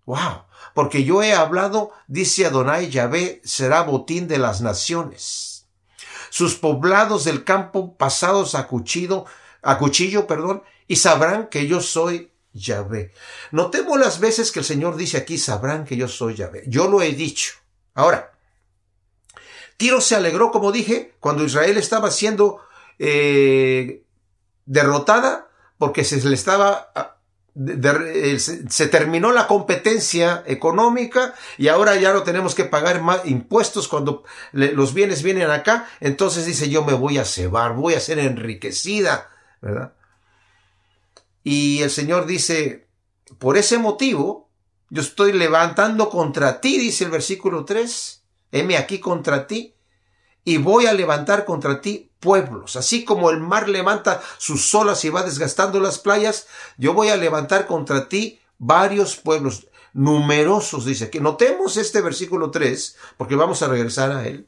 Wow. 0.06 0.44
Porque 0.74 1.04
yo 1.04 1.22
he 1.22 1.34
hablado, 1.34 1.92
dice 2.08 2.46
Adonai 2.46 2.90
Yahvé, 2.90 3.42
será 3.44 3.82
botín 3.84 4.28
de 4.28 4.40
las 4.40 4.62
naciones. 4.62 5.53
Sus 6.34 6.56
poblados 6.56 7.26
del 7.26 7.44
campo 7.44 7.96
pasados 7.96 8.56
a 8.56 8.66
cuchillo, 8.66 9.26
a 9.62 9.78
cuchillo, 9.78 10.26
perdón, 10.26 10.64
y 10.88 10.96
sabrán 10.96 11.46
que 11.46 11.68
yo 11.68 11.80
soy 11.80 12.32
Yahvé. 12.54 13.14
Notemos 13.52 14.00
las 14.00 14.20
veces 14.20 14.52
que 14.52 14.58
el 14.58 14.66
Señor 14.66 14.96
dice 14.96 15.18
aquí, 15.18 15.38
sabrán 15.38 15.86
que 15.86 15.96
yo 15.96 16.08
soy 16.08 16.34
Yahvé. 16.34 16.64
Yo 16.66 16.88
lo 16.88 17.04
he 17.04 17.12
dicho. 17.12 17.54
Ahora, 17.94 18.32
Tiro 19.78 20.02
se 20.02 20.16
alegró, 20.16 20.50
como 20.50 20.72
dije, 20.72 21.14
cuando 21.20 21.44
Israel 21.44 21.78
estaba 21.78 22.10
siendo 22.10 22.62
eh, 22.98 24.04
derrotada 24.66 25.52
porque 25.78 26.04
se 26.04 26.20
le 26.28 26.34
estaba 26.34 27.13
ah, 27.56 28.00
se 28.38 28.88
terminó 28.88 29.32
la 29.32 29.48
competencia 29.48 30.44
económica 30.46 31.34
y 31.58 31.68
ahora 31.68 31.96
ya 31.96 32.14
no 32.14 32.24
tenemos 32.24 32.56
que 32.56 32.66
pagar 32.66 33.02
más 33.02 33.26
impuestos 33.26 33.88
cuando 33.88 34.24
los 34.52 34.94
bienes 34.94 35.24
vienen 35.24 35.50
acá. 35.50 35.88
Entonces 36.00 36.46
dice 36.46 36.70
yo 36.70 36.84
me 36.84 36.94
voy 36.94 37.18
a 37.18 37.26
cebar, 37.26 37.74
voy 37.74 37.94
a 37.94 38.00
ser 38.00 38.20
enriquecida, 38.20 39.30
¿verdad? 39.62 39.94
Y 41.44 41.82
el 41.82 41.90
Señor 41.90 42.26
dice, 42.26 42.88
por 43.38 43.58
ese 43.58 43.78
motivo, 43.78 44.50
yo 44.90 45.02
estoy 45.02 45.34
levantando 45.34 46.10
contra 46.10 46.62
ti, 46.62 46.80
dice 46.80 47.04
el 47.04 47.12
versículo 47.12 47.66
3, 47.66 48.24
heme 48.52 48.78
aquí 48.78 49.00
contra 49.00 49.46
ti, 49.46 49.76
y 50.46 50.58
voy 50.58 50.86
a 50.86 50.94
levantar 50.94 51.46
contra 51.46 51.82
ti 51.82 52.12
pueblos. 52.24 52.76
Así 52.76 53.06
como 53.06 53.30
el 53.30 53.40
mar 53.40 53.70
levanta 53.70 54.22
sus 54.38 54.74
olas 54.74 55.04
y 55.06 55.10
va 55.10 55.24
desgastando 55.24 55.80
las 55.80 56.00
playas, 56.00 56.48
yo 56.78 56.94
voy 56.94 57.10
a 57.10 57.18
levantar 57.18 57.68
contra 57.68 58.10
ti 58.10 58.40
varios 58.58 59.18
pueblos, 59.18 59.68
numerosos, 59.94 60.86
dice 60.86 61.10
que 61.10 61.20
notemos 61.20 61.78
este 61.78 62.02
versículo 62.02 62.50
3, 62.50 62.96
porque 63.18 63.36
vamos 63.36 63.62
a 63.62 63.68
regresar 63.68 64.12
a 64.12 64.26
él. 64.26 64.48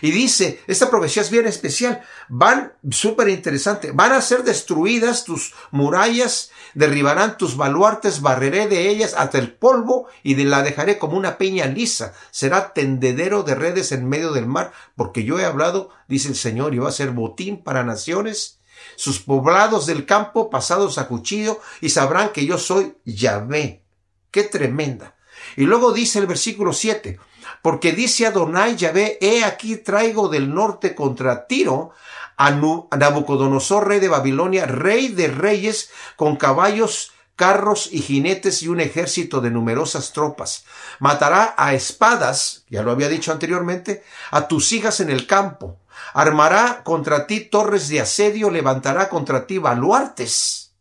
Y 0.00 0.10
dice, 0.10 0.60
esta 0.66 0.90
profecía 0.90 1.22
es 1.22 1.30
bien 1.30 1.46
especial, 1.46 2.02
van, 2.28 2.72
súper 2.90 3.28
interesante, 3.28 3.92
van 3.92 4.12
a 4.12 4.20
ser 4.20 4.42
destruidas 4.42 5.24
tus 5.24 5.54
murallas, 5.70 6.50
derribarán 6.74 7.36
tus 7.36 7.56
baluartes, 7.56 8.20
barreré 8.20 8.68
de 8.68 8.88
ellas 8.88 9.14
hasta 9.16 9.38
el 9.38 9.52
polvo 9.52 10.06
y 10.22 10.34
de 10.34 10.44
la 10.44 10.62
dejaré 10.62 10.98
como 10.98 11.16
una 11.16 11.38
peña 11.38 11.66
lisa, 11.66 12.14
será 12.30 12.72
tendedero 12.72 13.42
de 13.42 13.54
redes 13.54 13.92
en 13.92 14.08
medio 14.08 14.32
del 14.32 14.46
mar, 14.46 14.72
porque 14.96 15.24
yo 15.24 15.38
he 15.38 15.44
hablado, 15.44 15.90
dice 16.08 16.28
el 16.28 16.36
Señor, 16.36 16.74
y 16.74 16.78
va 16.78 16.88
a 16.88 16.92
ser 16.92 17.10
botín 17.10 17.62
para 17.62 17.84
naciones, 17.84 18.58
sus 18.96 19.20
poblados 19.20 19.86
del 19.86 20.06
campo 20.06 20.50
pasados 20.50 20.98
a 20.98 21.08
cuchillo, 21.08 21.60
y 21.80 21.90
sabrán 21.90 22.30
que 22.32 22.46
yo 22.46 22.58
soy 22.58 22.94
Yahvé. 23.04 23.82
Qué 24.30 24.44
tremenda. 24.44 25.14
Y 25.56 25.64
luego 25.64 25.92
dice 25.92 26.18
el 26.18 26.26
versículo 26.26 26.72
7, 26.72 27.18
porque 27.62 27.92
dice 27.92 28.26
Adonai 28.26 28.76
Yahvé, 28.76 29.18
he 29.20 29.44
aquí 29.44 29.76
traigo 29.76 30.28
del 30.28 30.52
norte 30.52 30.94
contra 30.96 31.46
Tiro 31.46 31.92
a 32.36 32.50
Nabucodonosor, 32.50 33.86
rey 33.86 34.00
de 34.00 34.08
Babilonia, 34.08 34.66
rey 34.66 35.08
de 35.08 35.28
reyes, 35.28 35.90
con 36.16 36.34
caballos, 36.34 37.12
carros 37.36 37.88
y 37.92 38.02
jinetes 38.02 38.64
y 38.64 38.68
un 38.68 38.80
ejército 38.80 39.40
de 39.40 39.50
numerosas 39.50 40.12
tropas. 40.12 40.64
Matará 40.98 41.54
a 41.56 41.72
espadas, 41.74 42.64
ya 42.68 42.82
lo 42.82 42.90
había 42.90 43.08
dicho 43.08 43.30
anteriormente, 43.30 44.02
a 44.32 44.48
tus 44.48 44.72
hijas 44.72 44.98
en 44.98 45.10
el 45.10 45.28
campo. 45.28 45.78
Armará 46.14 46.82
contra 46.82 47.28
ti 47.28 47.40
torres 47.40 47.88
de 47.88 48.00
asedio, 48.00 48.50
levantará 48.50 49.08
contra 49.08 49.46
ti 49.46 49.58
baluartes. 49.58 50.72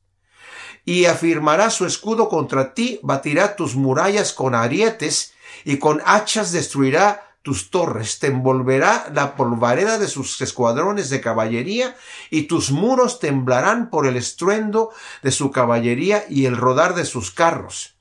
Y 0.83 1.05
afirmará 1.05 1.69
su 1.69 1.85
escudo 1.85 2.27
contra 2.27 2.73
ti, 2.73 3.00
batirá 3.03 3.55
tus 3.55 3.75
murallas 3.75 4.33
con 4.33 4.55
arietes 4.55 5.30
y 5.65 5.77
con 5.77 6.01
hachas 6.06 6.51
destruirá 6.51 7.32
tus 7.41 7.72
torres, 7.72 8.20
te 8.20 8.27
envolverá 8.27 9.10
la 9.13 9.36
polvareda 9.36 9.98
de 9.98 10.08
sus 10.08 10.39
escuadrones 10.41 11.10
de 11.10 11.22
caballería, 11.22 11.96
y 12.30 12.44
tus 12.44 12.72
muros 12.72 13.20
temblarán 13.20 13.89
por 13.89 14.06
el 14.06 14.15
estruendo 14.15 14.91
de 15.24 15.32
su 15.32 15.50
caballería 15.51 16.25
y 16.30 16.46
el 16.46 16.56
rodar 16.56 16.94
de 16.94 17.06
sus 17.06 17.32
carros. 17.32 17.96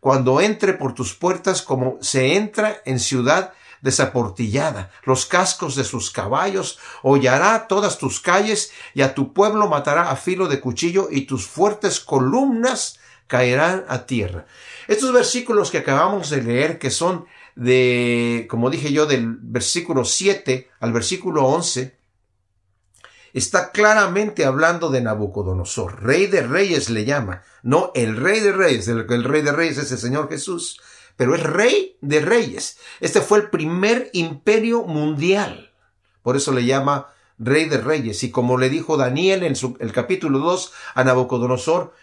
Cuando 0.00 0.40
entre 0.40 0.72
por 0.72 0.94
tus 0.94 1.14
puertas 1.14 1.62
como 1.62 1.98
se 2.00 2.34
entra 2.34 2.82
en 2.84 2.98
ciudad 2.98 3.52
desaportillada, 3.82 4.90
los 5.04 5.26
cascos 5.26 5.76
de 5.76 5.84
sus 5.84 6.10
caballos, 6.10 6.78
hollará 7.02 7.68
todas 7.68 7.98
tus 7.98 8.18
calles, 8.18 8.72
y 8.94 9.02
a 9.02 9.14
tu 9.14 9.32
pueblo 9.32 9.68
matará 9.68 10.10
a 10.10 10.16
filo 10.16 10.48
de 10.48 10.60
cuchillo, 10.60 11.08
y 11.10 11.22
tus 11.22 11.46
fuertes 11.46 12.00
columnas 12.00 12.98
caerán 13.26 13.84
a 13.88 14.06
tierra. 14.06 14.46
Estos 14.88 15.12
versículos 15.12 15.70
que 15.70 15.78
acabamos 15.78 16.30
de 16.30 16.42
leer, 16.42 16.78
que 16.78 16.90
son 16.90 17.26
de, 17.54 18.46
como 18.50 18.70
dije 18.70 18.92
yo, 18.92 19.06
del 19.06 19.36
versículo 19.40 20.04
7 20.04 20.70
al 20.80 20.92
versículo 20.92 21.46
11, 21.46 21.96
está 23.32 23.70
claramente 23.70 24.44
hablando 24.44 24.90
de 24.90 25.00
Nabucodonosor. 25.00 26.02
Rey 26.02 26.26
de 26.26 26.42
reyes 26.42 26.90
le 26.90 27.04
llama. 27.04 27.42
No 27.62 27.92
el 27.94 28.16
rey 28.16 28.40
de 28.40 28.52
reyes, 28.52 28.88
el, 28.88 29.06
el 29.08 29.24
rey 29.24 29.42
de 29.42 29.52
reyes 29.52 29.78
es 29.78 29.92
el 29.92 29.98
Señor 29.98 30.28
Jesús, 30.28 30.80
pero 31.16 31.34
es 31.34 31.42
rey 31.42 31.96
de 32.00 32.20
reyes. 32.20 32.78
Este 33.00 33.20
fue 33.20 33.38
el 33.38 33.50
primer 33.50 34.10
imperio 34.12 34.82
mundial. 34.82 35.72
Por 36.22 36.36
eso 36.36 36.52
le 36.52 36.64
llama 36.64 37.08
rey 37.38 37.68
de 37.68 37.78
reyes. 37.78 38.22
Y 38.22 38.30
como 38.30 38.58
le 38.58 38.68
dijo 38.68 38.96
Daniel 38.96 39.42
en 39.42 39.56
su, 39.56 39.76
el 39.80 39.92
capítulo 39.92 40.38
2 40.38 40.72
a 40.94 41.04
Nabucodonosor, 41.04 41.94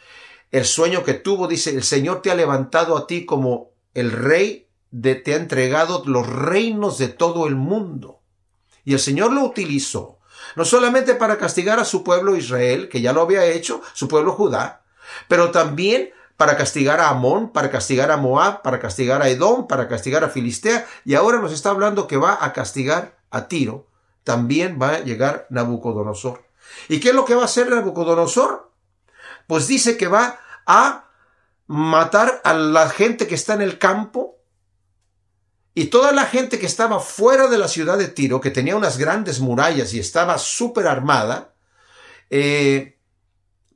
el 0.51 0.65
sueño 0.65 1.03
que 1.03 1.13
tuvo, 1.13 1.47
dice, 1.47 1.71
el 1.71 1.83
Señor 1.83 2.21
te 2.21 2.31
ha 2.31 2.35
levantado 2.35 2.97
a 2.97 3.07
ti 3.07 3.25
como 3.25 3.71
el 3.93 4.11
rey 4.11 4.67
de, 4.91 5.15
te 5.15 5.33
ha 5.33 5.37
entregado 5.37 6.03
los 6.05 6.27
reinos 6.27 6.97
de 6.97 7.07
todo 7.09 7.47
el 7.47 7.55
mundo. 7.55 8.21
Y 8.83 8.93
el 8.93 8.99
Señor 8.99 9.31
lo 9.33 9.43
utilizó, 9.43 10.19
no 10.55 10.65
solamente 10.65 11.13
para 11.15 11.37
castigar 11.37 11.79
a 11.79 11.85
su 11.85 12.03
pueblo 12.03 12.35
Israel, 12.35 12.89
que 12.89 13.01
ya 13.01 13.13
lo 13.13 13.21
había 13.21 13.45
hecho, 13.45 13.81
su 13.93 14.07
pueblo 14.07 14.31
Judá, 14.33 14.83
pero 15.27 15.51
también 15.51 16.11
para 16.37 16.55
castigar 16.55 17.01
a 17.01 17.09
Amón, 17.09 17.51
para 17.51 17.69
castigar 17.69 18.11
a 18.11 18.17
Moab, 18.17 18.61
para 18.61 18.79
castigar 18.79 19.21
a 19.21 19.29
Edom, 19.29 19.67
para 19.67 19.87
castigar 19.87 20.23
a 20.23 20.29
Filistea, 20.29 20.87
y 21.03 21.15
ahora 21.15 21.39
nos 21.39 21.51
está 21.51 21.69
hablando 21.69 22.07
que 22.07 22.17
va 22.17 22.37
a 22.39 22.53
castigar 22.53 23.19
a 23.29 23.47
Tiro. 23.47 23.87
También 24.23 24.79
va 24.81 24.89
a 24.91 24.99
llegar 24.99 25.47
Nabucodonosor. 25.49 26.45
¿Y 26.87 26.99
qué 26.99 27.09
es 27.09 27.15
lo 27.15 27.25
que 27.25 27.35
va 27.35 27.41
a 27.41 27.45
hacer 27.45 27.69
Nabucodonosor? 27.69 28.68
Pues 29.49 29.65
dice 29.65 29.97
que 29.97 30.07
va 30.07 30.39
a 30.67 31.09
matar 31.65 32.39
a 32.43 32.53
la 32.53 32.87
gente 32.87 33.25
que 33.25 33.33
está 33.33 33.55
en 33.55 33.63
el 33.63 33.79
campo 33.79 34.37
y 35.73 35.85
toda 35.85 36.11
la 36.11 36.25
gente 36.25 36.59
que 36.59 36.67
estaba 36.67 36.99
fuera 36.99 37.47
de 37.47 37.57
la 37.57 37.67
ciudad 37.67 37.97
de 37.97 38.09
Tiro, 38.09 38.39
que 38.41 38.51
tenía 38.51 38.75
unas 38.75 38.99
grandes 38.99 39.39
murallas 39.39 39.91
y 39.95 39.99
estaba 39.99 40.37
súper 40.37 40.85
armada, 40.85 41.55
eh, 42.29 42.99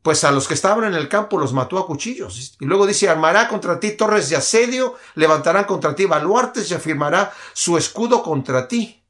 pues 0.03 0.23
a 0.23 0.31
los 0.31 0.47
que 0.47 0.53
estaban 0.53 0.83
en 0.83 0.93
el 0.93 1.09
campo 1.09 1.39
los 1.39 1.53
mató 1.53 1.79
a 1.79 1.87
cuchillos. 1.87 2.55
Y 2.59 2.65
luego 2.65 2.85
dice, 2.85 3.09
armará 3.09 3.47
contra 3.47 3.79
ti 3.79 3.93
torres 3.93 4.29
de 4.29 4.35
asedio, 4.35 4.93
levantarán 5.15 5.63
contra 5.63 5.95
ti 5.95 6.05
baluartes 6.05 6.69
y 6.69 6.75
afirmará 6.75 7.33
su 7.53 7.79
escudo 7.79 8.21
contra 8.21 8.67
ti. 8.67 9.03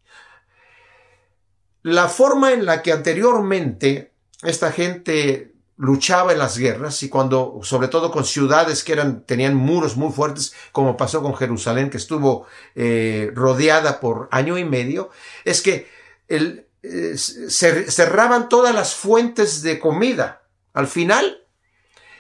La 1.82 2.08
forma 2.08 2.54
en 2.54 2.66
la 2.66 2.82
que 2.82 2.94
anteriormente 2.94 4.14
esta 4.44 4.72
gente 4.72 5.53
luchaba 5.78 6.32
en 6.32 6.40
las 6.40 6.58
guerras 6.58 7.02
y 7.04 7.10
cuando, 7.10 7.60
sobre 7.64 7.88
todo 7.88 8.12
con 8.12 8.26
ciudades 8.26 8.84
que 8.84 8.94
eran, 8.94 9.24
tenían 9.26 9.56
muros 9.56 9.98
muy 9.98 10.12
fuertes, 10.12 10.54
como 10.72 10.98
pasó 10.98 11.22
con 11.22 11.36
Jerusalén, 11.36 11.90
que 11.90 11.98
estuvo 11.98 12.46
eh, 12.76 13.32
rodeada 13.34 14.00
por 14.00 14.28
año 14.32 14.58
y 14.58 14.66
medio, 14.66 15.10
es 15.44 15.62
que 15.62 15.88
el, 16.28 16.68
eh, 16.84 17.16
cerraban 17.18 18.50
todas 18.50 18.76
las 18.76 18.96
fuentes 18.96 19.62
de 19.64 19.80
comida. 19.80 20.44
Al 20.74 20.88
final, 20.88 21.44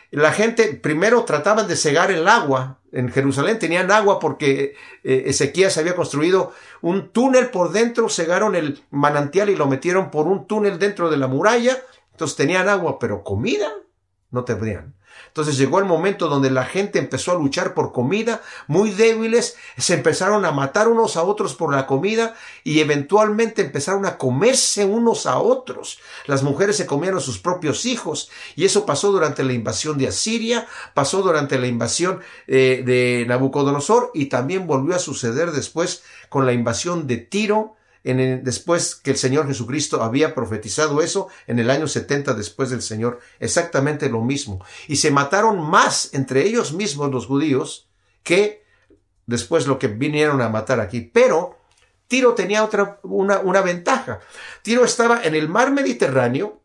la 0.10 0.32
gente 0.32 0.74
primero 0.76 1.24
trataban 1.24 1.68
de 1.68 1.76
cegar 1.76 2.12
el 2.12 2.28
agua. 2.28 2.80
En 2.92 3.12
Jerusalén 3.12 3.58
tenían 3.60 3.92
agua 3.92 4.20
porque 4.20 4.76
eh, 5.04 5.24
Ezequías 5.26 5.78
había 5.78 5.96
construido 5.96 6.54
un 6.82 7.10
túnel 7.10 7.50
por 7.50 7.72
dentro, 7.72 8.10
cegaron 8.10 8.56
el 8.56 8.84
manantial 8.92 9.50
y 9.50 9.56
lo 9.56 9.68
metieron 9.68 10.12
por 10.12 10.28
un 10.28 10.46
túnel 10.46 10.78
dentro 10.78 11.10
de 11.10 11.18
la 11.18 11.28
muralla 11.28 11.82
entonces 12.14 12.38
tenían 12.38 12.70
agua, 12.70 13.00
pero 13.00 13.24
comida 13.24 13.70
no 14.32 14.46
tenían. 14.46 14.96
Entonces 15.28 15.58
llegó 15.58 15.80
el 15.80 15.86
momento 15.86 16.28
donde 16.28 16.52
la 16.52 16.66
gente 16.66 17.00
empezó 17.00 17.32
a 17.32 17.36
luchar 17.36 17.74
por 17.74 17.92
comida, 17.92 18.42
muy 18.68 18.92
débiles, 18.92 19.56
se 19.78 19.94
empezaron 19.94 20.46
a 20.46 20.52
matar 20.52 20.88
unos 20.88 21.18
a 21.18 21.24
otros 21.24 21.56
por 21.56 21.74
la 21.74 21.86
comida 21.86 22.36
y 22.64 22.80
eventualmente 22.80 23.62
empezaron 23.62 24.06
a 24.06 24.18
comerse 24.18 24.86
unos 24.86 25.26
a 25.26 25.40
otros. 25.40 26.00
Las 26.26 26.44
mujeres 26.44 26.78
se 26.78 26.86
comieron 26.86 27.20
a 27.20 27.22
sus 27.22 27.40
propios 27.40 27.86
hijos 27.86 28.30
y 28.56 28.66
eso 28.66 28.86
pasó 28.86 29.12
durante 29.12 29.44
la 29.44 29.54
invasión 29.54 29.98
de 29.98 30.08
Asiria, 30.08 30.68
pasó 30.94 31.22
durante 31.22 31.60
la 31.60 31.68
invasión 31.68 32.20
eh, 32.48 32.84
de 32.86 33.26
Nabucodonosor 33.28 34.12
y 34.14 34.28
también 34.28 34.68
volvió 34.68 34.96
a 34.96 35.00
suceder 35.00 35.52
después 35.52 36.04
con 36.30 36.46
la 36.46 36.54
invasión 36.54 37.08
de 37.08 37.18
Tiro 37.18 37.76
después 38.04 38.96
que 38.96 39.12
el 39.12 39.18
Señor 39.18 39.48
Jesucristo 39.48 40.04
había 40.04 40.36
profetizado 40.36 41.02
eso 41.02 41.30
en 41.48 41.60
el 41.60 41.70
año 41.70 41.88
70 41.88 42.34
después 42.34 42.70
del 42.70 42.82
Señor, 42.82 43.20
exactamente 43.40 44.10
lo 44.10 44.22
mismo. 44.22 44.64
Y 44.88 44.98
se 44.98 45.10
mataron 45.10 45.62
más 45.62 46.14
entre 46.14 46.46
ellos 46.46 46.74
mismos 46.74 47.12
los 47.12 47.28
judíos 47.28 47.88
que 48.24 48.64
después 49.26 49.68
lo 49.68 49.80
que 49.80 49.88
vinieron 49.88 50.42
a 50.42 50.50
matar 50.50 50.82
aquí. 50.82 51.02
Pero 51.02 51.58
Tiro 52.08 52.34
tenía 52.34 52.64
otra, 52.64 53.00
una, 53.04 53.40
una 53.40 53.62
ventaja. 53.62 54.20
Tiro 54.62 54.84
estaba 54.84 55.24
en 55.24 55.36
el 55.36 55.48
mar 55.48 55.72
Mediterráneo, 55.72 56.62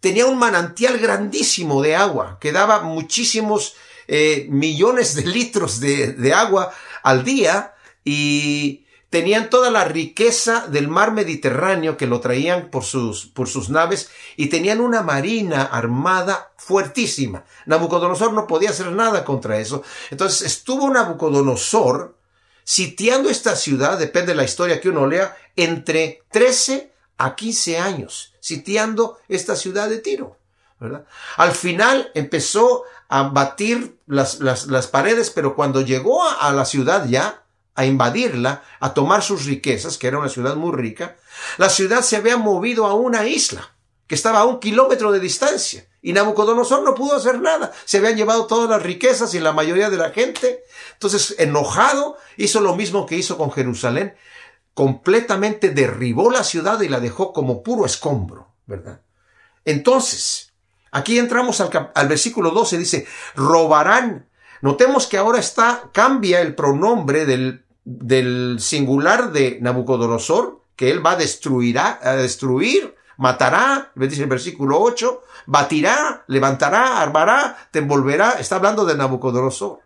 tenía 0.00 0.26
un 0.26 0.38
manantial 0.38 0.98
grandísimo 0.98 1.82
de 1.82 1.96
agua 1.96 2.38
que 2.38 2.52
daba 2.52 2.82
muchísimos 2.82 3.74
eh, 4.06 4.46
millones 4.50 5.14
de 5.14 5.26
litros 5.26 5.80
de, 5.80 6.12
de 6.12 6.34
agua 6.34 6.70
al 7.02 7.24
día 7.24 7.74
y 8.04 8.83
tenían 9.14 9.48
toda 9.48 9.70
la 9.70 9.84
riqueza 9.84 10.66
del 10.66 10.88
mar 10.88 11.12
Mediterráneo 11.12 11.96
que 11.96 12.08
lo 12.08 12.18
traían 12.18 12.68
por 12.68 12.82
sus, 12.82 13.26
por 13.26 13.46
sus 13.46 13.70
naves 13.70 14.10
y 14.34 14.48
tenían 14.48 14.80
una 14.80 15.04
marina 15.04 15.62
armada 15.62 16.50
fuertísima. 16.56 17.44
Nabucodonosor 17.66 18.32
no 18.32 18.48
podía 18.48 18.70
hacer 18.70 18.90
nada 18.90 19.24
contra 19.24 19.60
eso. 19.60 19.84
Entonces 20.10 20.42
estuvo 20.42 20.90
Nabucodonosor 20.90 22.16
sitiando 22.64 23.30
esta 23.30 23.54
ciudad, 23.54 24.00
depende 24.00 24.32
de 24.32 24.34
la 24.34 24.42
historia 24.42 24.80
que 24.80 24.88
uno 24.88 25.06
lea, 25.06 25.36
entre 25.54 26.24
13 26.32 26.92
a 27.16 27.36
15 27.36 27.78
años, 27.78 28.34
sitiando 28.40 29.20
esta 29.28 29.54
ciudad 29.54 29.88
de 29.88 29.98
Tiro. 29.98 30.38
Al 31.36 31.52
final 31.52 32.10
empezó 32.14 32.82
a 33.08 33.28
batir 33.28 33.96
las, 34.08 34.40
las, 34.40 34.66
las 34.66 34.88
paredes, 34.88 35.30
pero 35.30 35.54
cuando 35.54 35.82
llegó 35.82 36.28
a 36.28 36.52
la 36.52 36.64
ciudad 36.64 37.06
ya, 37.06 37.43
a 37.74 37.84
invadirla, 37.84 38.62
a 38.80 38.94
tomar 38.94 39.22
sus 39.22 39.46
riquezas, 39.46 39.98
que 39.98 40.06
era 40.06 40.18
una 40.18 40.28
ciudad 40.28 40.56
muy 40.56 40.72
rica, 40.76 41.16
la 41.58 41.68
ciudad 41.68 42.02
se 42.02 42.16
había 42.16 42.36
movido 42.36 42.86
a 42.86 42.94
una 42.94 43.26
isla 43.26 43.74
que 44.06 44.14
estaba 44.14 44.40
a 44.40 44.44
un 44.44 44.60
kilómetro 44.60 45.12
de 45.12 45.20
distancia. 45.20 45.86
Y 46.02 46.12
Nabucodonosor 46.12 46.82
no 46.82 46.94
pudo 46.94 47.16
hacer 47.16 47.40
nada. 47.40 47.72
Se 47.86 47.98
habían 47.98 48.16
llevado 48.16 48.46
todas 48.46 48.68
las 48.68 48.82
riquezas 48.82 49.32
y 49.34 49.40
la 49.40 49.52
mayoría 49.52 49.88
de 49.88 49.96
la 49.96 50.10
gente. 50.10 50.62
Entonces, 50.92 51.36
enojado, 51.38 52.18
hizo 52.36 52.60
lo 52.60 52.76
mismo 52.76 53.06
que 53.06 53.16
hizo 53.16 53.38
con 53.38 53.50
Jerusalén. 53.50 54.14
Completamente 54.74 55.70
derribó 55.70 56.30
la 56.30 56.44
ciudad 56.44 56.80
y 56.82 56.88
la 56.88 57.00
dejó 57.00 57.32
como 57.32 57.62
puro 57.62 57.86
escombro, 57.86 58.52
¿verdad? 58.66 59.00
Entonces, 59.64 60.52
aquí 60.90 61.18
entramos 61.18 61.62
al, 61.62 61.90
al 61.94 62.08
versículo 62.08 62.50
12, 62.50 62.76
dice, 62.76 63.06
robarán. 63.34 64.28
Notemos 64.60 65.06
que 65.06 65.16
ahora 65.16 65.38
está, 65.38 65.90
cambia 65.92 66.42
el 66.42 66.54
pronombre 66.54 67.24
del 67.24 67.63
del 67.84 68.56
singular 68.60 69.32
de 69.32 69.58
Nabucodonosor, 69.60 70.60
que 70.76 70.90
él 70.90 71.04
va 71.04 71.12
a 71.12 71.16
destruir, 71.16 71.78
a 71.78 72.12
destruir, 72.16 72.94
matará, 73.16 73.92
dice 73.94 74.22
el 74.22 74.28
versículo 74.28 74.80
8, 74.80 75.22
batirá, 75.46 76.24
levantará, 76.26 77.00
armará, 77.00 77.68
te 77.70 77.80
envolverá, 77.80 78.32
está 78.32 78.56
hablando 78.56 78.84
de 78.84 78.96
Nabucodonosor, 78.96 79.80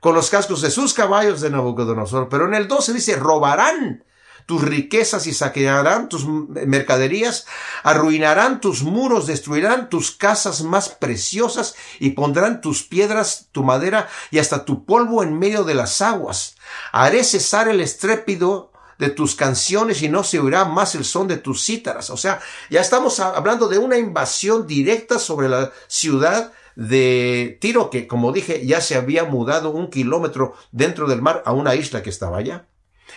con 0.00 0.14
los 0.14 0.30
cascos 0.30 0.62
de 0.62 0.70
sus 0.70 0.94
caballos 0.94 1.40
de 1.40 1.50
Nabucodonosor, 1.50 2.28
pero 2.28 2.46
en 2.46 2.54
el 2.54 2.68
12 2.68 2.92
dice, 2.92 3.16
robarán 3.16 4.04
tus 4.46 4.62
riquezas 4.62 5.26
y 5.26 5.34
saquearán 5.34 6.08
tus 6.08 6.24
mercaderías, 6.26 7.46
arruinarán 7.82 8.60
tus 8.60 8.84
muros, 8.84 9.26
destruirán 9.26 9.90
tus 9.90 10.12
casas 10.12 10.62
más 10.62 10.88
preciosas 10.88 11.74
y 11.98 12.10
pondrán 12.10 12.60
tus 12.60 12.84
piedras, 12.84 13.48
tu 13.50 13.64
madera 13.64 14.08
y 14.30 14.38
hasta 14.38 14.64
tu 14.64 14.84
polvo 14.84 15.24
en 15.24 15.36
medio 15.36 15.64
de 15.64 15.74
las 15.74 16.00
aguas. 16.00 16.54
Haré 16.92 17.24
cesar 17.24 17.68
el 17.68 17.80
estrépido 17.80 18.72
de 18.98 19.10
tus 19.10 19.34
canciones 19.34 20.00
y 20.02 20.08
no 20.08 20.22
se 20.22 20.38
oirá 20.38 20.64
más 20.64 20.94
el 20.94 21.04
son 21.04 21.26
de 21.26 21.36
tus 21.36 21.64
cítaras. 21.64 22.08
O 22.10 22.16
sea, 22.16 22.40
ya 22.70 22.80
estamos 22.80 23.18
hablando 23.18 23.68
de 23.68 23.78
una 23.78 23.98
invasión 23.98 24.66
directa 24.66 25.18
sobre 25.18 25.48
la 25.48 25.72
ciudad 25.88 26.52
de 26.76 27.58
Tiro, 27.60 27.90
que 27.90 28.06
como 28.06 28.32
dije, 28.32 28.64
ya 28.64 28.80
se 28.80 28.94
había 28.94 29.24
mudado 29.24 29.70
un 29.70 29.90
kilómetro 29.90 30.54
dentro 30.70 31.08
del 31.08 31.20
mar 31.20 31.42
a 31.44 31.52
una 31.52 31.74
isla 31.74 32.02
que 32.02 32.10
estaba 32.10 32.38
allá 32.38 32.66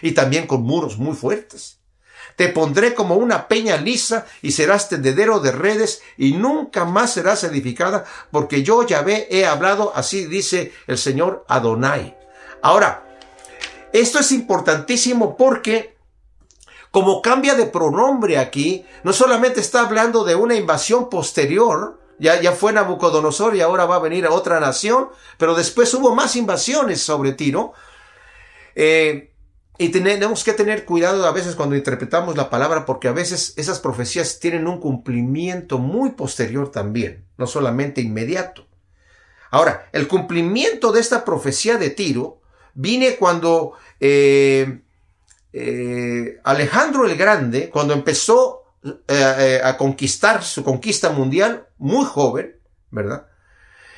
y 0.02 0.12
también 0.12 0.48
con 0.48 0.64
muros 0.64 0.98
muy 0.98 1.16
fuertes. 1.16 1.80
Te 2.36 2.48
pondré 2.50 2.94
como 2.94 3.16
una 3.16 3.48
peña 3.48 3.78
lisa 3.78 4.26
y 4.42 4.52
serás 4.52 4.88
tendedero 4.88 5.40
de 5.40 5.52
redes 5.52 6.02
y 6.18 6.34
nunca 6.34 6.86
más 6.86 7.14
serás 7.14 7.44
edificada 7.44 8.06
porque 8.32 8.64
yo 8.64 8.86
Yahvé 8.86 9.28
he 9.30 9.46
hablado, 9.46 9.92
así 9.96 10.26
dice 10.26 10.72
el 10.88 10.98
Señor 10.98 11.46
Adonai. 11.50 12.18
Ahora, 12.62 13.18
esto 13.92 14.20
es 14.20 14.32
importantísimo 14.32 15.36
porque 15.36 15.98
como 16.92 17.22
cambia 17.22 17.56
de 17.56 17.66
pronombre 17.66 18.38
aquí, 18.38 18.86
no 19.04 19.14
solamente 19.14 19.60
está 19.60 19.82
hablando 19.82 20.24
de 20.24 20.36
una 20.36 20.56
invasión 20.56 21.10
posterior, 21.10 22.00
ya, 22.18 22.42
ya 22.42 22.52
fue 22.52 22.74
Nabucodonosor 22.74 23.56
y 23.56 23.62
ahora 23.62 23.86
va 23.86 23.96
a 23.96 24.00
venir 24.00 24.26
a 24.26 24.32
otra 24.32 24.60
nación, 24.60 25.10
pero 25.38 25.56
después 25.56 25.94
hubo 25.94 26.16
más 26.16 26.36
invasiones 26.36 27.02
sobre 27.02 27.34
Tiro. 27.34 27.74
Eh, 28.76 29.32
y 29.82 29.90
tenemos 29.90 30.44
que 30.44 30.52
tener 30.52 30.84
cuidado 30.84 31.26
a 31.26 31.32
veces 31.32 31.56
cuando 31.56 31.78
interpretamos 31.78 32.36
la 32.36 32.50
palabra 32.50 32.86
porque 32.86 33.08
a 33.08 33.14
veces 33.14 33.54
esas 33.56 33.80
profecías 33.80 34.42
tienen 34.42 34.68
un 34.68 34.82
cumplimiento 34.82 35.80
muy 35.80 36.12
posterior 36.12 36.70
también, 36.70 37.26
no 37.38 37.48
solamente 37.48 38.02
inmediato. 38.02 38.68
Ahora, 39.50 39.88
el 39.94 40.10
cumplimiento 40.10 40.92
de 40.92 41.00
esta 41.00 41.24
profecía 41.24 41.78
de 41.78 41.92
Tiro 41.92 42.42
viene 42.74 43.16
cuando 43.16 43.72
eh, 44.02 44.82
eh, 45.54 46.40
Alejandro 46.44 47.06
el 47.06 47.16
Grande, 47.16 47.70
cuando 47.70 47.94
empezó 47.94 48.64
eh, 49.08 49.62
a 49.64 49.78
conquistar 49.78 50.44
su 50.44 50.62
conquista 50.62 51.12
mundial, 51.12 51.68
muy 51.78 52.04
joven, 52.04 52.58
¿verdad? 52.92 53.28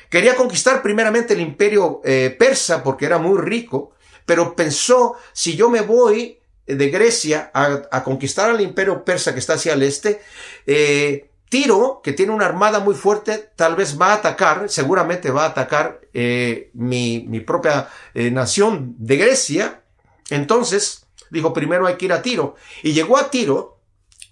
Quería 0.08 0.36
conquistar 0.36 0.80
primeramente 0.80 1.34
el 1.34 1.40
imperio 1.40 2.00
persa 2.38 2.84
porque 2.84 3.06
era 3.06 3.18
muy 3.18 3.40
rico, 3.40 3.94
pero 4.26 4.56
pensó, 4.56 5.16
si 5.32 5.56
yo 5.56 5.68
me 5.68 5.80
voy 5.80 6.38
de 6.66 6.88
Grecia 6.90 7.50
a, 7.54 8.04
conquistar 8.04 8.50
al 8.50 8.60
imperio 8.60 9.04
persa 9.04 9.32
que 9.32 9.40
está 9.40 9.54
hacia 9.54 9.74
el 9.74 9.82
este, 9.82 10.20
eh, 10.66 11.28
Tiro, 11.48 12.00
que 12.02 12.12
tiene 12.12 12.32
una 12.32 12.46
armada 12.46 12.80
muy 12.80 12.94
fuerte, 12.94 13.50
tal 13.56 13.76
vez 13.76 14.00
va 14.00 14.12
a 14.12 14.14
atacar, 14.14 14.70
seguramente 14.70 15.30
va 15.30 15.44
a 15.44 15.48
atacar 15.48 16.00
eh, 16.14 16.70
mi, 16.72 17.26
mi, 17.28 17.40
propia 17.40 17.88
eh, 18.14 18.30
nación 18.30 18.94
de 18.98 19.18
Grecia. 19.18 19.82
Entonces, 20.30 21.04
dijo, 21.30 21.52
primero 21.52 21.86
hay 21.86 21.96
que 21.96 22.06
ir 22.06 22.14
a 22.14 22.22
Tiro. 22.22 22.54
Y 22.82 22.92
llegó 22.94 23.18
a 23.18 23.30
Tiro, 23.30 23.80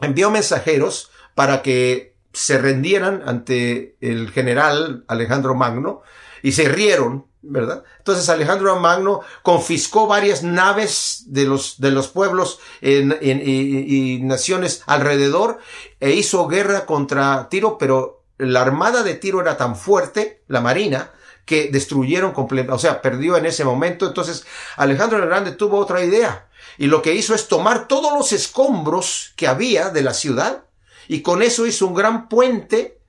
envió 0.00 0.30
mensajeros 0.30 1.10
para 1.34 1.60
que 1.60 2.14
se 2.32 2.56
rendieran 2.56 3.22
ante 3.26 3.96
el 4.00 4.30
general 4.30 5.04
Alejandro 5.06 5.54
Magno 5.54 6.02
y 6.42 6.52
se 6.52 6.68
rieron 6.68 7.26
¿verdad? 7.42 7.84
Entonces 7.98 8.28
Alejandro 8.28 8.78
Magno 8.78 9.20
confiscó 9.42 10.06
varias 10.06 10.42
naves 10.42 11.24
de 11.26 11.44
los, 11.44 11.80
de 11.80 11.90
los 11.90 12.08
pueblos 12.08 12.58
y, 12.82 14.18
naciones 14.22 14.82
alrededor 14.86 15.58
e 16.00 16.10
hizo 16.12 16.46
guerra 16.48 16.86
contra 16.86 17.48
Tiro, 17.48 17.78
pero 17.78 18.22
la 18.38 18.62
armada 18.62 19.02
de 19.02 19.14
Tiro 19.14 19.40
era 19.40 19.56
tan 19.56 19.76
fuerte, 19.76 20.42
la 20.48 20.60
marina, 20.60 21.12
que 21.44 21.70
destruyeron 21.70 22.32
completamente, 22.32 22.76
o 22.76 22.78
sea, 22.78 23.02
perdió 23.02 23.36
en 23.36 23.46
ese 23.46 23.64
momento. 23.64 24.06
Entonces 24.06 24.44
Alejandro 24.76 25.18
el 25.18 25.28
Grande 25.28 25.52
tuvo 25.52 25.78
otra 25.78 26.04
idea 26.04 26.48
y 26.78 26.86
lo 26.86 27.02
que 27.02 27.14
hizo 27.14 27.34
es 27.34 27.48
tomar 27.48 27.88
todos 27.88 28.12
los 28.12 28.32
escombros 28.32 29.32
que 29.36 29.48
había 29.48 29.90
de 29.90 30.02
la 30.02 30.14
ciudad 30.14 30.64
y 31.08 31.22
con 31.22 31.42
eso 31.42 31.66
hizo 31.66 31.86
un 31.86 31.94
gran 31.94 32.28
puente 32.28 32.99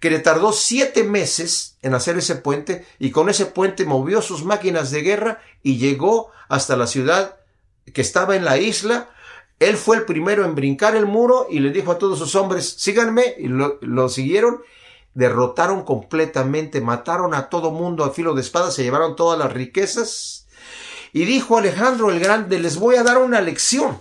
que 0.00 0.10
le 0.10 0.18
tardó 0.18 0.52
siete 0.52 1.04
meses 1.04 1.76
en 1.82 1.94
hacer 1.94 2.16
ese 2.16 2.36
puente 2.36 2.86
y 2.98 3.10
con 3.10 3.28
ese 3.28 3.46
puente 3.46 3.84
movió 3.84 4.22
sus 4.22 4.44
máquinas 4.44 4.90
de 4.90 5.02
guerra 5.02 5.42
y 5.62 5.76
llegó 5.76 6.30
hasta 6.48 6.76
la 6.76 6.86
ciudad 6.86 7.36
que 7.92 8.00
estaba 8.00 8.34
en 8.34 8.46
la 8.46 8.56
isla. 8.56 9.10
Él 9.58 9.76
fue 9.76 9.98
el 9.98 10.06
primero 10.06 10.44
en 10.46 10.54
brincar 10.54 10.96
el 10.96 11.04
muro 11.04 11.46
y 11.50 11.60
le 11.60 11.70
dijo 11.70 11.92
a 11.92 11.98
todos 11.98 12.18
sus 12.18 12.34
hombres, 12.34 12.76
síganme, 12.78 13.34
y 13.38 13.48
lo, 13.48 14.08
siguieron. 14.08 14.62
Derrotaron 15.12 15.84
completamente, 15.84 16.80
mataron 16.80 17.34
a 17.34 17.50
todo 17.50 17.70
mundo 17.70 18.04
a 18.04 18.12
filo 18.12 18.32
de 18.32 18.40
espada, 18.40 18.70
se 18.70 18.82
llevaron 18.82 19.16
todas 19.16 19.38
las 19.38 19.52
riquezas. 19.52 20.46
Y 21.12 21.26
dijo 21.26 21.58
Alejandro 21.58 22.10
el 22.10 22.20
Grande, 22.20 22.58
les 22.58 22.78
voy 22.78 22.96
a 22.96 23.02
dar 23.02 23.18
una 23.18 23.42
lección. 23.42 24.00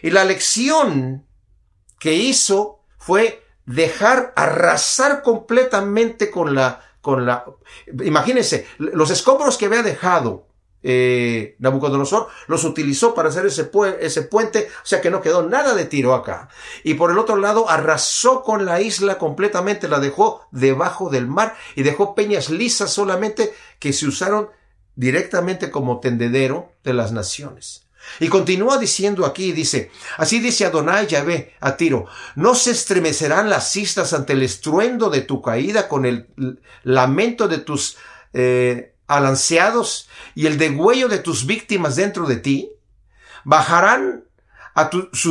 Y 0.00 0.10
la 0.10 0.24
lección 0.24 1.26
que 1.98 2.14
hizo 2.14 2.80
fue 2.98 3.41
dejar 3.66 4.32
arrasar 4.36 5.22
completamente 5.22 6.30
con 6.30 6.54
la, 6.54 6.80
con 7.00 7.26
la, 7.26 7.44
imagínense, 8.04 8.66
los 8.78 9.10
escombros 9.10 9.56
que 9.56 9.66
había 9.66 9.82
dejado 9.82 10.46
eh, 10.84 11.54
Nabucodonosor 11.60 12.26
los 12.48 12.64
utilizó 12.64 13.14
para 13.14 13.28
hacer 13.28 13.46
ese, 13.46 13.70
ese 14.00 14.22
puente, 14.22 14.68
o 14.82 14.86
sea 14.86 15.00
que 15.00 15.10
no 15.10 15.20
quedó 15.20 15.48
nada 15.48 15.74
de 15.74 15.84
tiro 15.84 16.14
acá. 16.14 16.48
Y 16.82 16.94
por 16.94 17.10
el 17.10 17.18
otro 17.18 17.36
lado 17.36 17.70
arrasó 17.70 18.42
con 18.42 18.64
la 18.64 18.80
isla 18.80 19.18
completamente, 19.18 19.88
la 19.88 20.00
dejó 20.00 20.42
debajo 20.50 21.08
del 21.08 21.28
mar 21.28 21.54
y 21.76 21.82
dejó 21.82 22.14
peñas 22.14 22.50
lisas 22.50 22.90
solamente 22.90 23.54
que 23.78 23.92
se 23.92 24.06
usaron 24.06 24.50
directamente 24.96 25.70
como 25.70 26.00
tendedero 26.00 26.72
de 26.82 26.94
las 26.94 27.12
naciones. 27.12 27.81
Y 28.20 28.28
continúa 28.28 28.78
diciendo 28.78 29.24
aquí, 29.24 29.52
dice, 29.52 29.90
así 30.18 30.40
dice 30.40 30.66
Adonai 30.66 31.06
Yahvé 31.06 31.54
a 31.60 31.76
Tiro, 31.76 32.06
no 32.34 32.54
se 32.54 32.72
estremecerán 32.72 33.48
las 33.48 33.74
islas 33.76 34.12
ante 34.12 34.34
el 34.34 34.42
estruendo 34.42 35.10
de 35.10 35.22
tu 35.22 35.40
caída 35.40 35.88
con 35.88 36.04
el 36.04 36.28
lamento 36.82 37.48
de 37.48 37.58
tus 37.58 37.96
eh, 38.32 38.94
alanceados 39.06 40.08
y 40.34 40.46
el 40.46 40.58
degüello 40.58 41.08
de 41.08 41.18
tus 41.18 41.46
víctimas 41.46 41.96
dentro 41.96 42.26
de 42.26 42.36
ti. 42.36 42.70
Bajarán 43.44 44.24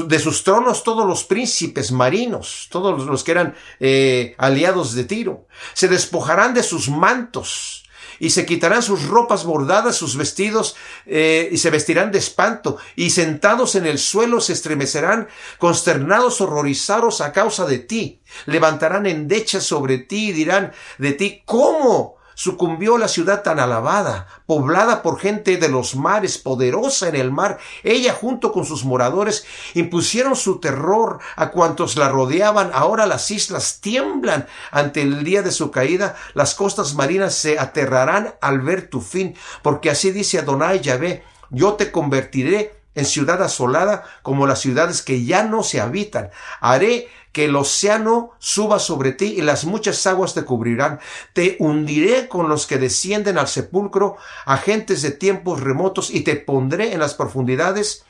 de 0.08 0.20
sus 0.20 0.44
tronos 0.44 0.84
todos 0.84 1.08
los 1.08 1.24
príncipes 1.24 1.92
marinos, 1.92 2.68
todos 2.70 3.06
los 3.06 3.24
que 3.24 3.32
eran 3.32 3.56
eh, 3.80 4.36
aliados 4.38 4.94
de 4.94 5.04
Tiro. 5.04 5.48
Se 5.74 5.88
despojarán 5.88 6.54
de 6.54 6.62
sus 6.62 6.90
mantos 6.90 7.81
y 8.22 8.30
se 8.30 8.46
quitarán 8.46 8.84
sus 8.84 9.08
ropas 9.08 9.46
bordadas, 9.46 9.96
sus 9.96 10.16
vestidos, 10.16 10.76
eh, 11.08 11.50
y 11.52 11.58
se 11.58 11.72
vestirán 11.72 12.12
de 12.12 12.20
espanto, 12.20 12.78
y 12.96 13.10
sentados 13.10 13.74
en 13.74 13.88
el 13.88 13.98
suelo 13.98 14.40
se 14.42 14.54
estremecerán, 14.54 15.28
consternados, 15.58 16.40
horrorizados 16.40 17.20
a 17.20 17.32
causa 17.32 17.66
de 17.66 17.80
ti. 17.80 18.22
Levantarán 18.46 19.08
endechas 19.08 19.64
sobre 19.64 19.98
ti 19.98 20.30
y 20.30 20.34
dirán 20.34 20.72
de 21.00 21.14
ti, 21.14 21.42
¿cómo? 21.46 22.21
Sucumbió 22.42 22.98
la 22.98 23.08
ciudad 23.08 23.44
tan 23.44 23.60
alabada, 23.60 24.26
poblada 24.48 25.04
por 25.04 25.20
gente 25.20 25.58
de 25.58 25.70
los 25.70 25.96
mares, 25.96 26.40
poderosa 26.40 27.08
en 27.08 27.16
el 27.16 27.30
mar. 27.32 27.60
Ella 27.84 28.16
junto 28.20 28.52
con 28.52 28.66
sus 28.66 28.84
moradores 28.84 29.46
impusieron 29.76 30.36
su 30.36 30.60
terror 30.60 31.20
a 31.36 31.52
cuantos 31.52 31.98
la 31.98 32.10
rodeaban. 32.10 32.72
Ahora 32.74 33.06
las 33.06 33.30
islas 33.30 33.78
tiemblan 33.80 34.48
ante 34.72 35.04
el 35.04 35.24
día 35.24 35.44
de 35.44 35.52
su 35.52 35.70
caída. 35.70 36.16
Las 36.34 36.56
costas 36.56 36.96
marinas 36.96 37.36
se 37.36 37.60
aterrarán 37.60 38.34
al 38.42 38.62
ver 38.62 38.90
tu 38.90 39.02
fin, 39.02 39.36
porque 39.62 39.92
así 39.92 40.10
dice 40.10 40.40
Adonai 40.40 40.80
Yahvé, 40.80 41.24
yo 41.52 41.74
te 41.74 41.92
convertiré 41.92 42.82
en 42.96 43.06
ciudad 43.06 43.42
asolada 43.44 44.04
como 44.24 44.48
las 44.48 44.62
ciudades 44.62 45.04
que 45.04 45.24
ya 45.24 45.44
no 45.44 45.62
se 45.62 45.80
habitan. 45.80 46.32
Haré 46.60 47.08
que 47.32 47.46
el 47.46 47.56
océano 47.56 48.32
suba 48.40 48.80
sobre 48.80 49.14
ti 49.14 49.36
y 49.38 49.42
las 49.42 49.66
muchas 49.66 50.06
aguas 50.08 50.34
te 50.34 50.44
cubrirán. 50.44 51.00
Te 51.34 51.56
hundiré 51.60 52.28
con 52.28 52.50
los 52.50 52.68
que 52.68 52.78
descienden 52.78 53.38
al 53.38 53.48
sepulcro, 53.48 54.18
agentes 54.46 55.02
de 55.02 55.12
tiempos 55.12 55.62
remotos, 55.62 56.12
y 56.12 56.22
te 56.22 56.36
pondré 56.36 56.94
en 56.94 57.00
las 57.00 57.14
profundidades 57.14 58.06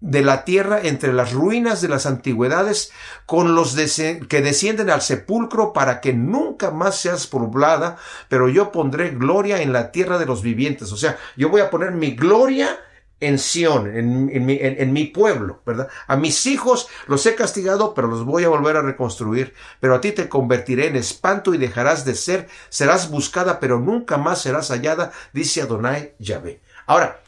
de 0.00 0.22
la 0.22 0.44
tierra 0.44 0.80
entre 0.82 1.12
las 1.12 1.32
ruinas 1.32 1.80
de 1.80 1.88
las 1.88 2.06
antigüedades 2.06 2.92
con 3.26 3.56
los 3.56 3.74
que 3.74 4.42
descienden 4.42 4.90
al 4.90 5.02
sepulcro 5.02 5.72
para 5.72 6.00
que 6.00 6.12
nunca 6.12 6.70
más 6.70 7.00
seas 7.00 7.26
poblada, 7.26 7.96
pero 8.28 8.48
yo 8.48 8.70
pondré 8.70 9.10
gloria 9.10 9.60
en 9.60 9.72
la 9.72 9.90
tierra 9.90 10.18
de 10.18 10.26
los 10.26 10.42
vivientes. 10.42 10.92
O 10.92 10.96
sea, 10.96 11.18
yo 11.36 11.48
voy 11.48 11.60
a 11.60 11.70
poner 11.70 11.90
mi 11.92 12.12
gloria 12.12 12.78
en 13.20 13.38
Sión, 13.38 13.90
en, 13.96 14.92
mi, 14.92 15.04
pueblo, 15.06 15.60
¿verdad? 15.66 15.88
A 16.06 16.16
mis 16.16 16.46
hijos 16.46 16.88
los 17.06 17.26
he 17.26 17.34
castigado, 17.34 17.92
pero 17.92 18.06
los 18.06 18.24
voy 18.24 18.44
a 18.44 18.48
volver 18.48 18.76
a 18.76 18.82
reconstruir. 18.82 19.54
Pero 19.80 19.94
a 19.94 20.00
ti 20.00 20.12
te 20.12 20.28
convertiré 20.28 20.86
en 20.86 20.96
espanto 20.96 21.52
y 21.52 21.58
dejarás 21.58 22.04
de 22.04 22.14
ser, 22.14 22.48
serás 22.68 23.10
buscada, 23.10 23.58
pero 23.58 23.80
nunca 23.80 24.18
más 24.18 24.42
serás 24.42 24.70
hallada, 24.70 25.12
dice 25.32 25.62
Adonai 25.62 26.14
Yahvé. 26.18 26.60
Ahora, 26.86 27.20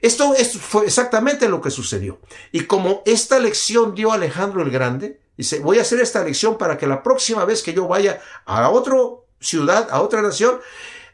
esto, 0.00 0.34
esto 0.34 0.58
fue 0.58 0.86
exactamente 0.86 1.48
lo 1.48 1.60
que 1.60 1.70
sucedió. 1.70 2.18
Y 2.50 2.62
como 2.62 3.02
esta 3.06 3.38
lección 3.38 3.94
dio 3.94 4.12
Alejandro 4.12 4.62
el 4.62 4.70
Grande, 4.70 5.20
dice, 5.36 5.60
voy 5.60 5.78
a 5.78 5.82
hacer 5.82 6.00
esta 6.00 6.24
lección 6.24 6.58
para 6.58 6.78
que 6.78 6.86
la 6.88 7.02
próxima 7.02 7.44
vez 7.44 7.62
que 7.62 7.74
yo 7.74 7.86
vaya 7.86 8.20
a 8.44 8.68
otra 8.70 8.96
ciudad, 9.40 9.88
a 9.90 10.00
otra 10.02 10.20
nación, 10.20 10.60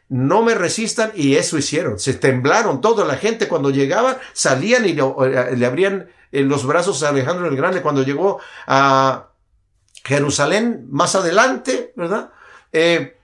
no 0.09 0.43
me 0.43 0.53
resistan 0.53 1.11
y 1.15 1.35
eso 1.35 1.57
hicieron. 1.57 1.99
Se 1.99 2.13
temblaron 2.13 2.81
toda 2.81 3.05
la 3.05 3.17
gente 3.17 3.47
cuando 3.47 3.69
llegaban, 3.69 4.17
salían 4.33 4.85
y 4.85 4.93
le, 4.93 5.55
le 5.55 5.65
abrían 5.65 6.09
eh, 6.31 6.41
los 6.43 6.65
brazos 6.65 7.01
a 7.03 7.09
Alejandro 7.09 7.47
el 7.47 7.55
Grande 7.55 7.81
cuando 7.81 8.03
llegó 8.03 8.39
a 8.67 9.29
Jerusalén 10.03 10.85
más 10.89 11.15
adelante, 11.15 11.93
¿verdad? 11.95 12.31
Eh, 12.71 13.17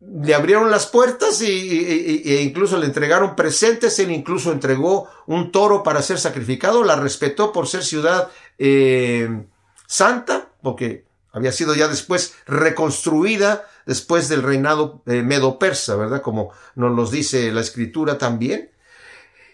le 0.00 0.34
abrieron 0.34 0.70
las 0.70 0.86
puertas 0.86 1.40
y, 1.42 2.24
e 2.24 2.42
incluso 2.42 2.76
le 2.76 2.86
entregaron 2.86 3.36
presentes, 3.36 3.98
él 3.98 4.10
incluso 4.10 4.50
entregó 4.50 5.08
un 5.26 5.52
toro 5.52 5.82
para 5.82 6.02
ser 6.02 6.18
sacrificado, 6.18 6.82
la 6.82 6.96
respetó 6.96 7.52
por 7.52 7.68
ser 7.68 7.84
ciudad 7.84 8.30
eh, 8.58 9.44
santa, 9.86 10.48
porque 10.62 11.04
había 11.32 11.52
sido 11.52 11.74
ya 11.74 11.86
después 11.88 12.34
reconstruida 12.46 13.68
después 13.86 14.28
del 14.28 14.42
reinado 14.42 15.02
eh, 15.06 15.22
medo-persa, 15.22 15.96
¿verdad? 15.96 16.22
Como 16.22 16.52
nos 16.74 16.94
lo 16.94 17.06
dice 17.08 17.50
la 17.52 17.60
escritura 17.60 18.18
también. 18.18 18.70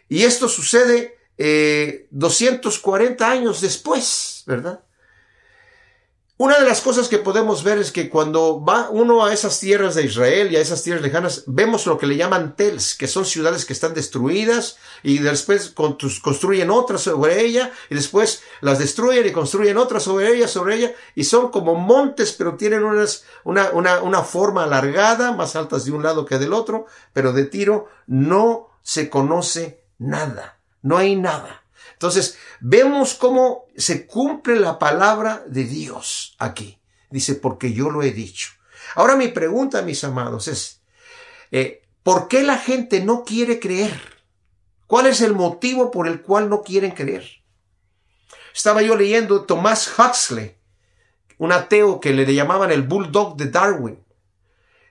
Y 0.08 0.24
esto 0.24 0.48
sucede 0.48 1.18
240 2.10 3.24
eh, 3.24 3.38
años 3.38 3.60
después, 3.60 4.42
¿verdad? 4.46 4.82
Una 6.40 6.56
de 6.56 6.64
las 6.64 6.82
cosas 6.82 7.08
que 7.08 7.18
podemos 7.18 7.64
ver 7.64 7.78
es 7.78 7.90
que 7.90 8.08
cuando 8.08 8.64
va 8.64 8.90
uno 8.90 9.24
a 9.24 9.32
esas 9.32 9.58
tierras 9.58 9.96
de 9.96 10.04
Israel 10.04 10.52
y 10.52 10.56
a 10.56 10.60
esas 10.60 10.84
tierras 10.84 11.02
lejanas, 11.02 11.42
vemos 11.48 11.84
lo 11.84 11.98
que 11.98 12.06
le 12.06 12.16
llaman 12.16 12.54
tels, 12.54 12.94
que 12.94 13.08
son 13.08 13.24
ciudades 13.24 13.64
que 13.64 13.72
están 13.72 13.92
destruidas 13.92 14.76
y 15.02 15.18
después 15.18 15.74
construyen 16.22 16.70
otras 16.70 17.00
sobre 17.00 17.40
ella 17.40 17.72
y 17.90 17.96
después 17.96 18.44
las 18.60 18.78
destruyen 18.78 19.26
y 19.26 19.32
construyen 19.32 19.78
otras 19.78 20.04
sobre 20.04 20.32
ella, 20.32 20.46
sobre 20.46 20.76
ella 20.76 20.92
y 21.16 21.24
son 21.24 21.50
como 21.50 21.74
montes, 21.74 22.32
pero 22.38 22.54
tienen 22.54 22.84
unas, 22.84 23.24
una, 23.42 23.70
una, 23.72 24.00
una 24.00 24.22
forma 24.22 24.62
alargada, 24.62 25.32
más 25.32 25.56
altas 25.56 25.86
de 25.86 25.90
un 25.90 26.04
lado 26.04 26.24
que 26.24 26.38
del 26.38 26.52
otro, 26.52 26.86
pero 27.12 27.32
de 27.32 27.46
tiro 27.46 27.88
no 28.06 28.68
se 28.84 29.10
conoce 29.10 29.80
nada, 29.98 30.60
no 30.82 30.98
hay 30.98 31.16
nada. 31.16 31.64
Entonces, 31.98 32.38
vemos 32.60 33.14
cómo 33.14 33.64
se 33.76 34.06
cumple 34.06 34.60
la 34.60 34.78
palabra 34.78 35.42
de 35.48 35.64
Dios 35.64 36.36
aquí. 36.38 36.78
Dice, 37.10 37.34
porque 37.34 37.72
yo 37.72 37.90
lo 37.90 38.04
he 38.04 38.12
dicho. 38.12 38.50
Ahora 38.94 39.16
mi 39.16 39.26
pregunta, 39.26 39.82
mis 39.82 40.04
amados, 40.04 40.46
es, 40.46 40.80
eh, 41.50 41.82
¿por 42.04 42.28
qué 42.28 42.44
la 42.44 42.56
gente 42.56 43.00
no 43.00 43.24
quiere 43.24 43.58
creer? 43.58 44.00
¿Cuál 44.86 45.06
es 45.06 45.22
el 45.22 45.34
motivo 45.34 45.90
por 45.90 46.06
el 46.06 46.22
cual 46.22 46.48
no 46.48 46.62
quieren 46.62 46.92
creer? 46.92 47.28
Estaba 48.54 48.80
yo 48.80 48.94
leyendo 48.94 49.44
Tomás 49.44 49.92
Huxley, 49.98 50.56
un 51.38 51.50
ateo 51.50 51.98
que 51.98 52.12
le 52.12 52.32
llamaban 52.32 52.70
el 52.70 52.82
bulldog 52.82 53.36
de 53.36 53.50
Darwin. 53.50 54.04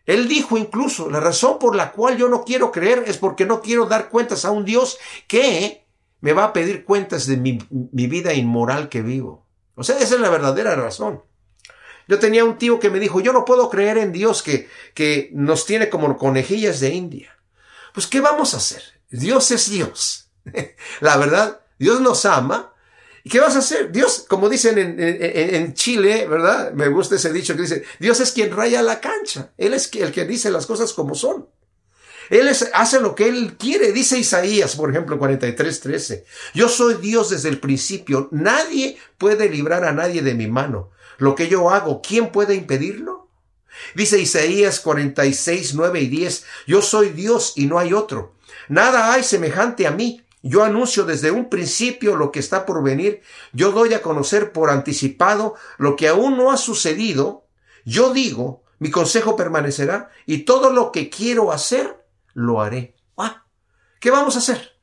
Él 0.06 0.28
dijo 0.28 0.58
incluso, 0.58 1.10
la 1.10 1.22
razón 1.22 1.58
por 1.58 1.74
la 1.74 1.94
cual 1.94 2.18
yo 2.18 2.28
no 2.28 2.44
quiero 2.44 2.70
creer 2.70 3.06
es 3.08 3.18
porque 3.18 3.46
no 3.46 3.62
quiero 3.62 3.86
dar 3.86 4.10
cuentas 4.10 4.44
a 4.44 4.52
un 4.52 4.66
Dios 4.66 4.98
que 5.26 5.87
me 6.22 6.34
va 6.34 6.46
a 6.46 6.54
pedir 6.54 6.84
cuentas 6.84 7.28
de 7.28 7.38
mi, 7.38 7.60
vida 7.70 8.34
inmoral 8.34 8.90
que 8.90 9.02
vivo. 9.02 9.46
O 9.76 9.84
sea, 9.84 9.98
esa 10.00 10.16
es 10.16 10.22
la 10.22 10.30
verdadera 10.30 10.76
razón. 10.76 11.24
Yo 12.08 12.20
tenía 12.20 12.46
un 12.46 12.58
tío 12.58 12.80
que 12.80 12.90
me 12.90 13.00
dijo, 13.00 13.20
yo 13.20 13.34
no 13.34 13.46
puedo 13.46 13.70
creer 13.70 13.98
en 13.98 14.12
Dios 14.12 14.42
que, 14.42 14.70
que 14.94 15.30
nos 15.34 15.66
tiene 15.66 15.90
como 15.90 16.18
conejillas 16.18 16.80
de 16.80 16.90
India. 16.90 17.38
Pues, 17.94 18.08
¿qué 18.08 18.22
vamos 18.22 18.54
a 18.54 18.58
hacer? 18.58 18.82
Dios 19.10 19.52
es 19.52 19.70
Dios. 19.70 20.30
la 21.02 21.18
verdad, 21.18 21.62
Dios 21.78 22.02
nos 22.02 22.26
ama. 22.26 22.74
¿Y 23.24 23.30
qué 23.30 23.42
vas 23.42 23.56
a 23.58 23.60
hacer? 23.60 23.92
Dios, 23.92 24.26
como 24.28 24.48
dicen 24.48 24.78
en, 24.78 24.96
en, 25.00 25.74
Chile, 25.74 26.26
¿verdad? 26.28 26.72
Me 26.72 26.88
gusta 26.88 27.16
ese 27.16 27.34
dicho 27.34 27.56
que 27.56 27.64
dice, 27.64 27.84
Dios 28.00 28.22
es 28.22 28.32
quien 28.32 28.56
raya 28.56 28.82
la 28.82 29.02
cancha. 29.02 29.52
Él 29.58 29.74
es 29.74 29.94
el 29.96 30.14
que 30.14 30.24
dice 30.24 30.50
las 30.50 30.66
cosas 30.66 30.94
como 30.94 31.14
son. 31.14 31.50
Él 32.30 32.50
hace 32.74 33.00
lo 33.00 33.16
que 33.16 33.28
Él 33.28 33.56
quiere. 33.58 33.92
Dice 33.92 34.18
Isaías, 34.20 34.76
por 34.76 34.90
ejemplo, 34.90 35.18
43, 35.18 35.80
13. 35.80 36.26
Yo 36.54 36.70
soy 36.70 36.96
Dios 36.96 37.30
desde 37.30 37.50
el 37.50 37.60
principio. 37.60 38.28
Nadie 38.32 38.98
puede 39.18 39.50
librar 39.50 39.86
a 39.86 39.94
nadie 39.94 40.22
de 40.22 40.34
mi 40.34 40.48
mano. 40.48 40.92
Lo 41.18 41.36
que 41.36 41.48
yo 41.48 41.70
hago, 41.70 42.02
¿quién 42.02 42.32
puede 42.32 42.56
impedirlo? 42.56 43.30
Dice 43.96 44.20
Isaías 44.20 44.80
46, 44.80 45.74
9 45.76 46.02
y 46.02 46.08
10. 46.08 46.46
Yo 46.68 46.82
soy 46.82 47.10
Dios 47.10 47.54
y 47.56 47.68
no 47.68 47.80
hay 47.80 47.94
otro. 47.94 48.36
Nada 48.68 49.14
hay 49.14 49.24
semejante 49.24 49.88
a 49.88 49.92
mí. 49.92 50.24
Yo 50.44 50.64
anuncio 50.64 51.04
desde 51.04 51.32
un 51.32 51.50
principio 51.50 52.16
lo 52.16 52.32
que 52.32 52.40
está 52.40 52.66
por 52.66 52.84
venir. 52.84 53.22
Yo 53.54 53.72
doy 53.72 53.94
a 53.94 54.02
conocer 54.02 54.52
por 54.52 54.70
anticipado 54.70 55.56
lo 55.78 55.96
que 55.96 56.08
aún 56.08 56.38
no 56.38 56.52
ha 56.52 56.58
sucedido. 56.58 57.46
Yo 57.86 58.14
digo, 58.14 58.64
mi 58.80 58.92
consejo 58.92 59.36
permanecerá 59.36 60.10
y 60.26 60.40
todo 60.40 60.72
lo 60.72 60.92
que 60.92 61.10
quiero 61.10 61.52
hacer 61.52 61.97
lo 62.38 62.62
haré. 62.62 62.96
Ah, 63.18 63.44
¿Qué 64.00 64.12
vamos 64.12 64.36
a 64.36 64.40
hacer? 64.40 64.80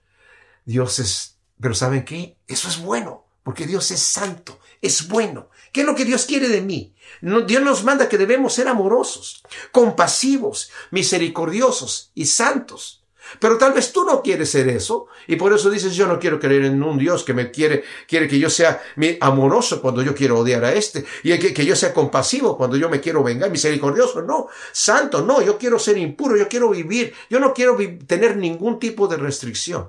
Dios 0.64 0.98
es, 0.98 1.38
pero 1.60 1.72
¿saben 1.72 2.04
qué? 2.04 2.36
Eso 2.48 2.66
es 2.66 2.78
bueno, 2.78 3.26
porque 3.44 3.64
Dios 3.64 3.92
es 3.92 4.00
santo, 4.00 4.58
es 4.82 5.06
bueno. 5.06 5.50
¿Qué 5.72 5.82
es 5.82 5.86
lo 5.86 5.94
que 5.94 6.04
Dios 6.04 6.26
quiere 6.26 6.48
de 6.48 6.60
mí? 6.60 6.96
Dios 7.20 7.62
nos 7.62 7.84
manda 7.84 8.08
que 8.08 8.18
debemos 8.18 8.54
ser 8.54 8.66
amorosos, 8.66 9.44
compasivos, 9.70 10.72
misericordiosos 10.90 12.10
y 12.14 12.26
santos. 12.26 13.03
Pero 13.38 13.58
tal 13.58 13.72
vez 13.72 13.92
tú 13.92 14.04
no 14.04 14.22
quieres 14.22 14.50
ser 14.50 14.68
eso 14.68 15.06
y 15.26 15.36
por 15.36 15.52
eso 15.52 15.70
dices 15.70 15.94
yo 15.94 16.06
no 16.06 16.18
quiero 16.18 16.38
creer 16.38 16.64
en 16.64 16.82
un 16.82 16.98
Dios 16.98 17.24
que 17.24 17.34
me 17.34 17.50
quiere, 17.50 17.84
quiere 18.06 18.28
que 18.28 18.38
yo 18.38 18.50
sea 18.50 18.82
amoroso 19.20 19.80
cuando 19.80 20.02
yo 20.02 20.14
quiero 20.14 20.38
odiar 20.38 20.64
a 20.64 20.72
este 20.72 21.04
y 21.22 21.36
que, 21.38 21.52
que 21.52 21.64
yo 21.64 21.76
sea 21.76 21.92
compasivo 21.92 22.56
cuando 22.56 22.76
yo 22.76 22.88
me 22.88 23.00
quiero 23.00 23.22
vengar, 23.22 23.50
misericordioso, 23.50 24.22
no, 24.22 24.48
santo, 24.72 25.22
no, 25.22 25.42
yo 25.42 25.58
quiero 25.58 25.78
ser 25.78 25.98
impuro, 25.98 26.36
yo 26.36 26.48
quiero 26.48 26.70
vivir, 26.70 27.14
yo 27.30 27.40
no 27.40 27.52
quiero 27.52 27.76
tener 28.06 28.36
ningún 28.36 28.78
tipo 28.78 29.08
de 29.08 29.16
restricción. 29.16 29.88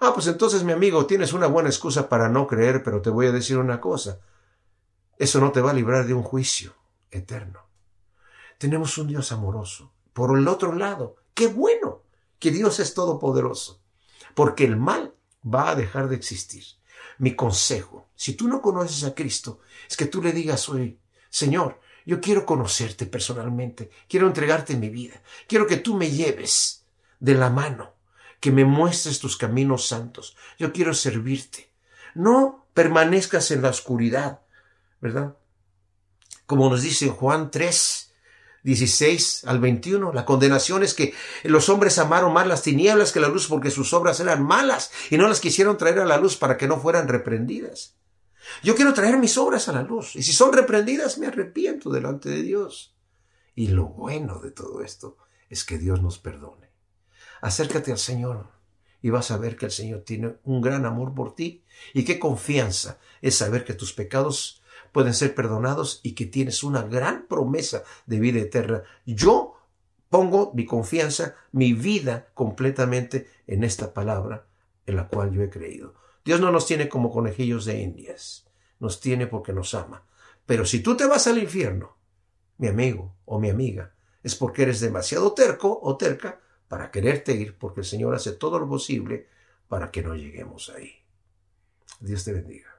Ah, 0.00 0.12
pues 0.14 0.28
entonces 0.28 0.62
mi 0.62 0.72
amigo, 0.72 1.06
tienes 1.06 1.32
una 1.32 1.48
buena 1.48 1.68
excusa 1.68 2.08
para 2.08 2.28
no 2.28 2.46
creer, 2.46 2.82
pero 2.84 3.02
te 3.02 3.10
voy 3.10 3.26
a 3.26 3.32
decir 3.32 3.58
una 3.58 3.80
cosa. 3.80 4.20
Eso 5.18 5.40
no 5.40 5.50
te 5.50 5.60
va 5.60 5.72
a 5.72 5.74
librar 5.74 6.06
de 6.06 6.14
un 6.14 6.22
juicio 6.22 6.74
eterno. 7.10 7.66
Tenemos 8.58 8.96
un 8.98 9.08
Dios 9.08 9.32
amoroso. 9.32 9.92
Por 10.12 10.38
el 10.38 10.46
otro 10.46 10.72
lado, 10.74 11.16
qué 11.34 11.48
bueno 11.48 12.02
que 12.38 12.50
Dios 12.50 12.80
es 12.80 12.94
todopoderoso, 12.94 13.80
porque 14.34 14.64
el 14.64 14.76
mal 14.76 15.14
va 15.44 15.70
a 15.70 15.74
dejar 15.74 16.08
de 16.08 16.16
existir. 16.16 16.64
Mi 17.18 17.34
consejo, 17.34 18.08
si 18.14 18.34
tú 18.34 18.48
no 18.48 18.62
conoces 18.62 19.04
a 19.04 19.14
Cristo, 19.14 19.60
es 19.88 19.96
que 19.96 20.06
tú 20.06 20.22
le 20.22 20.32
digas 20.32 20.68
hoy, 20.68 20.98
Señor, 21.30 21.80
yo 22.06 22.20
quiero 22.20 22.46
conocerte 22.46 23.06
personalmente, 23.06 23.90
quiero 24.08 24.26
entregarte 24.26 24.76
mi 24.76 24.88
vida, 24.88 25.22
quiero 25.46 25.66
que 25.66 25.76
tú 25.76 25.94
me 25.94 26.10
lleves 26.10 26.86
de 27.20 27.34
la 27.34 27.50
mano, 27.50 27.94
que 28.40 28.50
me 28.50 28.64
muestres 28.64 29.18
tus 29.18 29.36
caminos 29.36 29.86
santos, 29.86 30.36
yo 30.58 30.72
quiero 30.72 30.94
servirte. 30.94 31.70
No 32.14 32.66
permanezcas 32.72 33.50
en 33.50 33.62
la 33.62 33.70
oscuridad, 33.70 34.40
¿verdad? 35.00 35.36
Como 36.46 36.70
nos 36.70 36.82
dice 36.82 37.08
Juan 37.08 37.50
3, 37.50 38.07
16 38.64 39.44
al 39.46 39.60
21. 39.60 40.12
La 40.12 40.24
condenación 40.24 40.82
es 40.82 40.94
que 40.94 41.14
los 41.44 41.68
hombres 41.68 41.98
amaron 41.98 42.32
más 42.32 42.46
las 42.46 42.62
tinieblas 42.62 43.12
que 43.12 43.20
la 43.20 43.28
luz 43.28 43.46
porque 43.46 43.70
sus 43.70 43.92
obras 43.92 44.20
eran 44.20 44.44
malas 44.44 44.90
y 45.10 45.18
no 45.18 45.28
las 45.28 45.40
quisieron 45.40 45.78
traer 45.78 46.00
a 46.00 46.04
la 46.04 46.18
luz 46.18 46.36
para 46.36 46.56
que 46.56 46.68
no 46.68 46.80
fueran 46.80 47.08
reprendidas. 47.08 47.96
Yo 48.62 48.74
quiero 48.74 48.94
traer 48.94 49.18
mis 49.18 49.36
obras 49.38 49.68
a 49.68 49.72
la 49.72 49.82
luz 49.82 50.16
y 50.16 50.22
si 50.22 50.32
son 50.32 50.52
reprendidas 50.52 51.18
me 51.18 51.26
arrepiento 51.26 51.90
delante 51.90 52.28
de 52.28 52.42
Dios. 52.42 52.94
Y 53.54 53.68
lo 53.68 53.86
bueno 53.86 54.40
de 54.40 54.50
todo 54.50 54.82
esto 54.82 55.16
es 55.50 55.64
que 55.64 55.78
Dios 55.78 56.02
nos 56.02 56.18
perdone. 56.18 56.70
Acércate 57.40 57.92
al 57.92 57.98
Señor 57.98 58.48
y 59.00 59.10
vas 59.10 59.30
a 59.30 59.36
ver 59.36 59.56
que 59.56 59.66
el 59.66 59.72
Señor 59.72 60.00
tiene 60.02 60.36
un 60.44 60.60
gran 60.60 60.86
amor 60.86 61.14
por 61.14 61.34
ti 61.34 61.64
y 61.94 62.04
qué 62.04 62.18
confianza 62.18 62.98
es 63.22 63.36
saber 63.36 63.64
que 63.64 63.74
tus 63.74 63.92
pecados 63.92 64.62
pueden 64.92 65.14
ser 65.14 65.34
perdonados 65.34 66.00
y 66.02 66.12
que 66.12 66.26
tienes 66.26 66.62
una 66.62 66.82
gran 66.82 67.26
promesa 67.26 67.82
de 68.06 68.20
vida 68.20 68.40
eterna. 68.40 68.82
Yo 69.06 69.56
pongo 70.10 70.52
mi 70.54 70.64
confianza, 70.64 71.34
mi 71.52 71.72
vida 71.72 72.28
completamente 72.34 73.28
en 73.46 73.64
esta 73.64 73.92
palabra 73.92 74.46
en 74.86 74.96
la 74.96 75.08
cual 75.08 75.32
yo 75.32 75.42
he 75.42 75.50
creído. 75.50 75.94
Dios 76.24 76.40
no 76.40 76.50
nos 76.50 76.66
tiene 76.66 76.88
como 76.88 77.10
conejillos 77.10 77.64
de 77.64 77.80
indias, 77.80 78.46
nos 78.80 79.00
tiene 79.00 79.26
porque 79.26 79.52
nos 79.52 79.74
ama. 79.74 80.04
Pero 80.46 80.64
si 80.64 80.80
tú 80.80 80.96
te 80.96 81.06
vas 81.06 81.26
al 81.26 81.38
infierno, 81.38 81.96
mi 82.56 82.68
amigo 82.68 83.14
o 83.24 83.38
mi 83.38 83.50
amiga, 83.50 83.94
es 84.22 84.34
porque 84.34 84.62
eres 84.62 84.80
demasiado 84.80 85.32
terco 85.32 85.78
o 85.82 85.96
terca 85.96 86.40
para 86.68 86.90
quererte 86.90 87.32
ir, 87.32 87.56
porque 87.56 87.80
el 87.80 87.86
Señor 87.86 88.14
hace 88.14 88.32
todo 88.32 88.58
lo 88.58 88.68
posible 88.68 89.28
para 89.68 89.90
que 89.90 90.02
no 90.02 90.14
lleguemos 90.14 90.70
ahí. 90.70 90.92
Dios 92.00 92.24
te 92.24 92.32
bendiga. 92.32 92.77